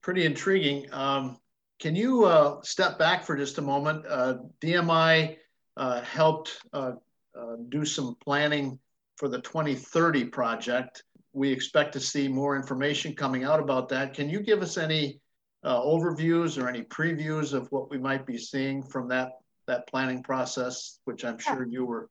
pretty 0.03 0.25
intriguing. 0.25 0.87
Um, 0.93 1.37
can 1.81 1.97
you 1.97 2.25
uh, 2.25 2.63
step 2.63 2.99
back 2.99 3.25
for 3.25 3.37
just 3.37 3.59
a 3.59 3.63
moment? 3.63 4.05
Uh, 4.09 4.39
DMI 4.63 5.37
uh, 5.77 6.03
helped 6.03 6.59
uh, 6.73 6.93
uh, 7.39 7.57
do 7.69 7.85
some 7.85 8.17
planning 8.23 8.79
for 9.17 9.29
the 9.29 9.41
2030 9.41 10.27
project. 10.27 11.03
We 11.33 11.51
expect 11.51 11.93
to 11.93 12.01
see 12.01 12.29
more 12.29 12.57
information 12.57 13.15
coming 13.15 13.45
out 13.45 13.61
about 13.61 13.89
that. 13.91 14.15
Can 14.15 14.29
you 14.29 14.41
give 14.41 14.63
us 14.63 14.77
any 14.77 15.21
uh, 15.63 15.81
overviews 15.81 16.61
or 16.61 16.69
any 16.69 16.83
previews 16.83 17.53
of 17.53 17.71
what 17.71 17.91
we 17.91 17.99
might 17.99 18.27
be 18.27 18.39
seeing 18.39 18.83
from 18.83 19.09
that 19.09 19.33
that 19.67 19.87
planning 19.87 20.23
process, 20.23 20.99
which 21.05 21.25
I'm 21.25 21.39
sure 21.39 21.65
you 21.65 21.85
were 21.85 22.09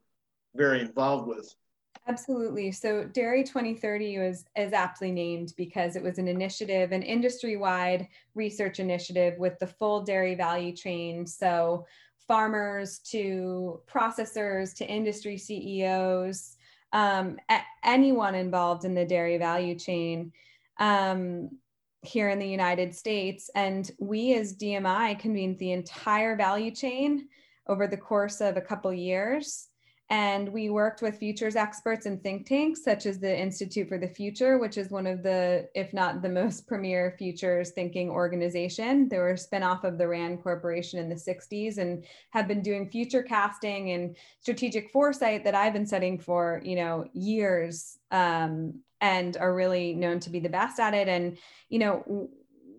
very 0.54 0.80
involved 0.80 1.28
with? 1.28 1.54
Absolutely. 2.08 2.72
So 2.72 3.04
Dairy 3.04 3.44
2030 3.44 4.18
was 4.18 4.44
is 4.56 4.72
aptly 4.72 5.12
named 5.12 5.52
because 5.56 5.94
it 5.94 6.02
was 6.02 6.18
an 6.18 6.26
initiative, 6.26 6.92
an 6.92 7.02
industry-wide 7.02 8.08
research 8.34 8.80
initiative 8.80 9.38
with 9.38 9.58
the 9.58 9.66
full 9.66 10.02
dairy 10.02 10.34
value 10.34 10.72
chain. 10.72 11.26
So 11.26 11.86
farmers 12.26 13.00
to 13.10 13.80
processors 13.86 14.74
to 14.76 14.86
industry 14.86 15.36
CEOs, 15.36 16.56
um, 16.92 17.38
anyone 17.84 18.34
involved 18.34 18.84
in 18.84 18.94
the 18.94 19.04
dairy 19.04 19.38
value 19.38 19.78
chain 19.78 20.32
um, 20.78 21.50
here 22.02 22.28
in 22.28 22.38
the 22.38 22.48
United 22.48 22.94
States. 22.94 23.50
And 23.54 23.90
we 23.98 24.34
as 24.34 24.56
DMI 24.56 25.18
convened 25.18 25.58
the 25.58 25.72
entire 25.72 26.36
value 26.36 26.70
chain 26.70 27.28
over 27.66 27.86
the 27.86 27.96
course 27.96 28.40
of 28.40 28.56
a 28.56 28.62
couple 28.62 28.92
years. 28.92 29.68
And 30.10 30.48
we 30.48 30.70
worked 30.70 31.02
with 31.02 31.18
futures 31.18 31.54
experts 31.54 32.04
and 32.04 32.20
think 32.20 32.44
tanks, 32.44 32.82
such 32.82 33.06
as 33.06 33.20
the 33.20 33.38
Institute 33.38 33.88
for 33.88 33.96
the 33.96 34.08
Future, 34.08 34.58
which 34.58 34.76
is 34.76 34.90
one 34.90 35.06
of 35.06 35.22
the, 35.22 35.68
if 35.76 35.92
not 35.92 36.20
the 36.20 36.28
most 36.28 36.66
premier 36.66 37.14
futures 37.16 37.70
thinking 37.70 38.10
organization. 38.10 39.08
They 39.08 39.18
were 39.18 39.30
a 39.30 39.34
spinoff 39.34 39.84
of 39.84 39.98
the 39.98 40.08
RAND 40.08 40.42
Corporation 40.42 40.98
in 40.98 41.08
the 41.08 41.14
60s 41.14 41.78
and 41.78 42.04
have 42.30 42.48
been 42.48 42.60
doing 42.60 42.90
future 42.90 43.22
casting 43.22 43.92
and 43.92 44.16
strategic 44.40 44.90
foresight 44.90 45.44
that 45.44 45.54
I've 45.54 45.72
been 45.72 45.86
studying 45.86 46.18
for, 46.18 46.60
you 46.64 46.74
know, 46.74 47.04
years 47.12 47.96
um, 48.10 48.80
and 49.00 49.36
are 49.36 49.54
really 49.54 49.94
known 49.94 50.18
to 50.20 50.30
be 50.30 50.40
the 50.40 50.48
best 50.48 50.80
at 50.80 50.92
it. 50.92 51.06
And, 51.06 51.38
you 51.68 51.78
know, 51.78 52.30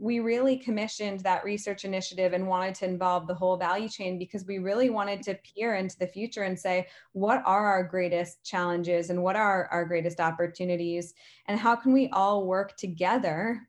we 0.01 0.19
really 0.19 0.57
commissioned 0.57 1.19
that 1.19 1.43
research 1.43 1.85
initiative 1.85 2.33
and 2.33 2.47
wanted 2.47 2.73
to 2.73 2.85
involve 2.85 3.27
the 3.27 3.35
whole 3.35 3.55
value 3.55 3.87
chain 3.87 4.17
because 4.17 4.43
we 4.47 4.57
really 4.57 4.89
wanted 4.89 5.21
to 5.21 5.37
peer 5.43 5.75
into 5.75 5.97
the 5.99 6.07
future 6.07 6.41
and 6.41 6.59
say 6.59 6.87
what 7.11 7.43
are 7.45 7.67
our 7.67 7.83
greatest 7.83 8.43
challenges 8.43 9.11
and 9.11 9.21
what 9.21 9.35
are 9.35 9.67
our 9.67 9.85
greatest 9.85 10.19
opportunities? 10.19 11.13
And 11.45 11.59
how 11.59 11.75
can 11.75 11.93
we 11.93 12.09
all 12.09 12.47
work 12.47 12.75
together 12.77 13.61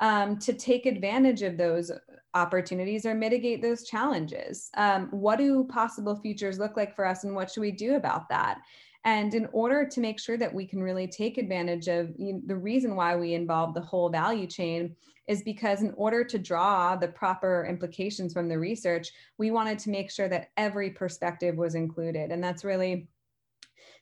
um, 0.00 0.36
to 0.40 0.52
take 0.52 0.84
advantage 0.84 1.42
of 1.42 1.56
those 1.56 1.92
opportunities 2.34 3.06
or 3.06 3.14
mitigate 3.14 3.62
those 3.62 3.84
challenges? 3.84 4.70
Um, 4.76 5.06
what 5.12 5.38
do 5.38 5.62
possible 5.62 6.16
futures 6.16 6.58
look 6.58 6.76
like 6.76 6.96
for 6.96 7.06
us 7.06 7.22
and 7.22 7.36
what 7.36 7.52
should 7.52 7.60
we 7.60 7.70
do 7.70 7.94
about 7.94 8.28
that 8.30 8.62
and 9.08 9.32
in 9.32 9.48
order 9.52 9.86
to 9.86 10.00
make 10.00 10.20
sure 10.20 10.36
that 10.36 10.52
we 10.52 10.66
can 10.66 10.82
really 10.82 11.06
take 11.06 11.38
advantage 11.38 11.88
of 11.88 12.10
you 12.18 12.34
know, 12.34 12.42
the 12.44 12.56
reason 12.56 12.94
why 12.94 13.16
we 13.16 13.32
involve 13.32 13.72
the 13.72 13.80
whole 13.80 14.10
value 14.10 14.46
chain 14.46 14.94
is 15.26 15.40
because 15.42 15.80
in 15.80 15.94
order 15.96 16.22
to 16.22 16.38
draw 16.38 16.94
the 16.94 17.08
proper 17.08 17.66
implications 17.66 18.34
from 18.34 18.50
the 18.50 18.58
research, 18.58 19.10
we 19.38 19.50
wanted 19.50 19.78
to 19.78 19.88
make 19.88 20.10
sure 20.10 20.28
that 20.28 20.50
every 20.58 20.90
perspective 20.90 21.56
was 21.56 21.74
included. 21.74 22.30
And 22.30 22.44
that's 22.44 22.64
really 22.64 23.08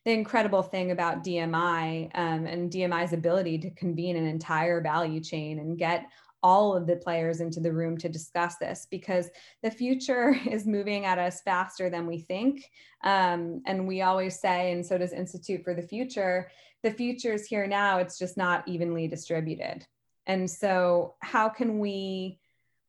the 0.04 0.10
incredible 0.10 0.62
thing 0.62 0.90
about 0.90 1.22
DMI 1.22 2.10
um, 2.16 2.46
and 2.46 2.68
DMI's 2.68 3.12
ability 3.12 3.58
to 3.58 3.70
convene 3.70 4.16
an 4.16 4.26
entire 4.26 4.80
value 4.80 5.20
chain 5.20 5.60
and 5.60 5.78
get 5.78 6.06
all 6.42 6.76
of 6.76 6.86
the 6.86 6.96
players 6.96 7.40
into 7.40 7.60
the 7.60 7.72
room 7.72 7.96
to 7.98 8.08
discuss 8.08 8.56
this 8.56 8.86
because 8.90 9.28
the 9.62 9.70
future 9.70 10.38
is 10.50 10.66
moving 10.66 11.04
at 11.04 11.18
us 11.18 11.40
faster 11.42 11.90
than 11.90 12.06
we 12.06 12.18
think. 12.18 12.64
Um, 13.04 13.62
and 13.66 13.86
we 13.86 14.02
always 14.02 14.38
say, 14.38 14.72
and 14.72 14.84
so 14.84 14.98
does 14.98 15.12
Institute 15.12 15.64
for 15.64 15.74
the 15.74 15.82
Future, 15.82 16.50
the 16.82 16.90
future 16.92 17.32
is 17.32 17.46
here 17.46 17.66
now, 17.66 17.98
it's 17.98 18.18
just 18.18 18.36
not 18.36 18.66
evenly 18.68 19.08
distributed. 19.08 19.86
And 20.26 20.50
so, 20.50 21.14
how 21.20 21.48
can 21.48 21.78
we 21.78 22.40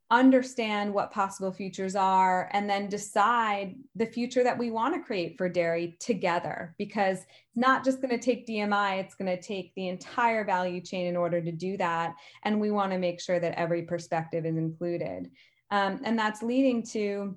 understand 0.10 0.94
what 0.94 1.12
possible 1.12 1.52
futures 1.52 1.96
are 1.96 2.50
and 2.54 2.70
then 2.70 2.88
decide 2.88 3.76
the 3.96 4.06
future 4.06 4.44
that 4.44 4.58
we 4.58 4.72
want 4.72 4.96
to 4.96 5.02
create 5.02 5.38
for 5.38 5.50
dairy 5.50 5.98
together? 6.00 6.74
Because 6.78 7.20
it's 7.20 7.58
not 7.58 7.84
just 7.84 8.02
going 8.02 8.18
to 8.18 8.24
take 8.24 8.48
DMI, 8.48 9.00
it's 9.00 9.16
going 9.16 9.36
to 9.36 9.42
take 9.42 9.74
the 9.76 9.90
entire 9.90 10.46
value 10.46 10.82
chain 10.82 11.08
in 11.08 11.18
order 11.18 11.42
to 11.42 11.52
do 11.52 11.78
that. 11.78 12.16
And 12.44 12.62
we 12.62 12.72
want 12.72 12.92
to 12.94 12.98
make 12.98 13.20
sure 13.20 13.40
that 13.40 13.60
every 13.60 13.84
perspective 13.84 14.46
is 14.46 14.56
included. 14.56 15.30
Um, 15.72 16.02
and 16.04 16.18
that's 16.18 16.42
leading 16.42 16.84
to 16.94 17.36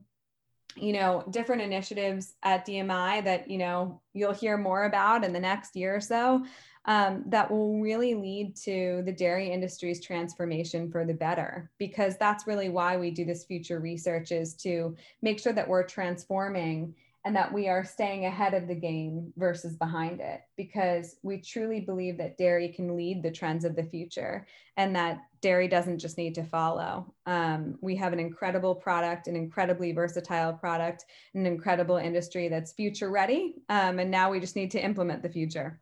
you 0.77 0.93
know 0.93 1.25
different 1.31 1.63
initiatives 1.63 2.35
at 2.45 2.65
dmi 2.65 3.25
that 3.25 3.51
you 3.51 3.59
know 3.59 4.01
you'll 4.13 4.33
hear 4.33 4.57
more 4.57 4.85
about 4.85 5.25
in 5.25 5.33
the 5.33 5.41
next 5.41 5.75
year 5.75 5.97
or 5.97 6.01
so 6.01 6.45
um, 6.87 7.25
that 7.27 7.51
will 7.51 7.79
really 7.81 8.15
lead 8.15 8.57
to 8.57 9.03
the 9.05 9.13
dairy 9.13 9.51
industry's 9.51 10.05
transformation 10.05 10.91
for 10.91 11.05
the 11.05 11.15
better 11.15 11.71
because 11.79 12.17
that's 12.17 12.47
really 12.47 12.69
why 12.69 12.97
we 12.97 13.11
do 13.11 13.25
this 13.25 13.45
future 13.45 13.81
research 13.81 14.33
is 14.33 14.55
to 14.55 14.97
make 15.23 15.39
sure 15.39 15.53
that 15.53 15.69
we're 15.69 15.85
transforming 15.85 16.95
and 17.27 17.37
that 17.37 17.53
we 17.53 17.69
are 17.69 17.85
staying 17.85 18.25
ahead 18.25 18.55
of 18.55 18.67
the 18.67 18.75
game 18.75 19.31
versus 19.37 19.77
behind 19.77 20.21
it 20.21 20.41
because 20.57 21.17
we 21.23 21.37
truly 21.37 21.81
believe 21.81 22.17
that 22.17 22.39
dairy 22.39 22.69
can 22.69 22.97
lead 22.97 23.23
the 23.23 23.31
trends 23.31 23.67
of 23.67 23.77
the 23.77 23.83
future 23.83 24.47
and 24.79 24.97
that 24.97 25.21
dairy 25.43 25.69
doesn't 25.69 25.99
just 25.99 26.17
need 26.17 26.35
to 26.35 26.43
follow. 26.43 27.13
Um, 27.27 27.77
we 27.83 27.95
have 27.97 28.15
an 28.15 28.21
incredible 28.21 28.75
product 28.75 29.27
an 29.27 29.37
incredibly 29.37 29.93
versatile 29.93 30.55
product 30.55 31.05
an 31.35 31.45
incredible 31.45 31.99
industry 31.99 32.49
that's 32.49 32.73
future 32.73 33.11
ready 33.11 33.57
um, 33.69 33.99
and 33.99 34.11
now 34.11 34.31
we 34.31 34.41
just 34.41 34.57
need 34.57 34.71
to 34.71 34.83
implement 34.83 35.23
the 35.23 35.29
future 35.29 35.79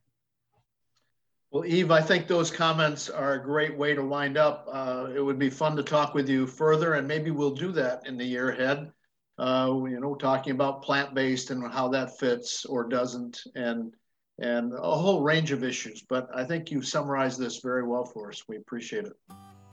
well, 1.50 1.64
Eve, 1.64 1.90
I 1.90 2.02
think 2.02 2.26
those 2.26 2.50
comments 2.50 3.08
are 3.08 3.34
a 3.34 3.42
great 3.42 3.76
way 3.76 3.94
to 3.94 4.02
wind 4.02 4.37
up. 4.37 4.68
Uh, 4.70 5.08
it 5.14 5.20
would 5.20 5.38
be 5.38 5.48
fun 5.48 5.76
to 5.76 5.82
talk 5.82 6.14
with 6.14 6.28
you 6.28 6.46
further, 6.46 6.94
and 6.94 7.08
maybe 7.08 7.30
we'll 7.30 7.54
do 7.54 7.72
that 7.72 8.06
in 8.06 8.18
the 8.18 8.24
year 8.24 8.50
ahead. 8.50 8.92
Uh, 9.38 9.84
you 9.88 10.00
know, 10.00 10.14
talking 10.14 10.52
about 10.52 10.82
plant-based 10.82 11.50
and 11.50 11.72
how 11.72 11.88
that 11.88 12.18
fits 12.18 12.64
or 12.64 12.87
doesn't, 12.87 13.40
and 13.54 13.94
and 14.40 14.72
a 14.74 14.96
whole 14.96 15.22
range 15.22 15.50
of 15.50 15.64
issues. 15.64 16.02
But 16.02 16.28
I 16.34 16.44
think 16.44 16.70
you 16.70 16.82
summarized 16.82 17.38
this 17.38 17.61
very 17.61 17.82
well 17.82 18.04
for 18.04 18.28
us. 18.28 18.42
We 18.46 18.56
appreciate 18.56 19.04
it. 19.04 19.12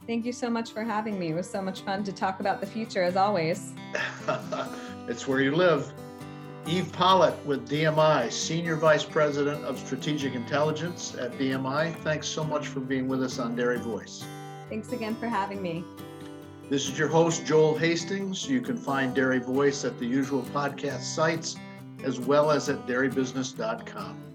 Thank 0.06 0.24
you 0.24 0.32
so 0.32 0.48
much 0.48 0.70
for 0.70 0.82
having 0.82 1.18
me. 1.18 1.30
It 1.30 1.34
was 1.34 1.50
so 1.50 1.60
much 1.60 1.80
fun 1.80 2.04
to 2.04 2.12
talk 2.12 2.40
about 2.40 2.60
the 2.60 2.66
future, 2.66 3.02
as 3.02 3.16
always. 3.16 3.72
it's 5.08 5.26
where 5.26 5.40
you 5.40 5.54
live. 5.54 5.92
Eve 6.66 6.90
Pollitt 6.90 7.36
with 7.46 7.68
DMI, 7.68 8.30
Senior 8.32 8.74
Vice 8.74 9.04
President 9.04 9.64
of 9.64 9.78
Strategic 9.78 10.34
Intelligence 10.34 11.14
at 11.14 11.30
DMI. 11.38 11.94
Thanks 11.98 12.26
so 12.26 12.42
much 12.42 12.66
for 12.66 12.80
being 12.80 13.06
with 13.06 13.22
us 13.22 13.38
on 13.38 13.54
Dairy 13.54 13.78
Voice. 13.78 14.24
Thanks 14.68 14.92
again 14.92 15.14
for 15.14 15.28
having 15.28 15.62
me. 15.62 15.84
This 16.68 16.88
is 16.88 16.98
your 16.98 17.06
host, 17.06 17.46
Joel 17.46 17.78
Hastings. 17.78 18.48
You 18.48 18.60
can 18.60 18.76
find 18.76 19.14
Dairy 19.14 19.38
Voice 19.38 19.84
at 19.84 19.96
the 20.00 20.06
usual 20.06 20.42
podcast 20.52 21.02
sites 21.02 21.56
as 22.02 22.18
well 22.18 22.50
as 22.50 22.68
at 22.68 22.84
dairybusiness.com. 22.88 24.25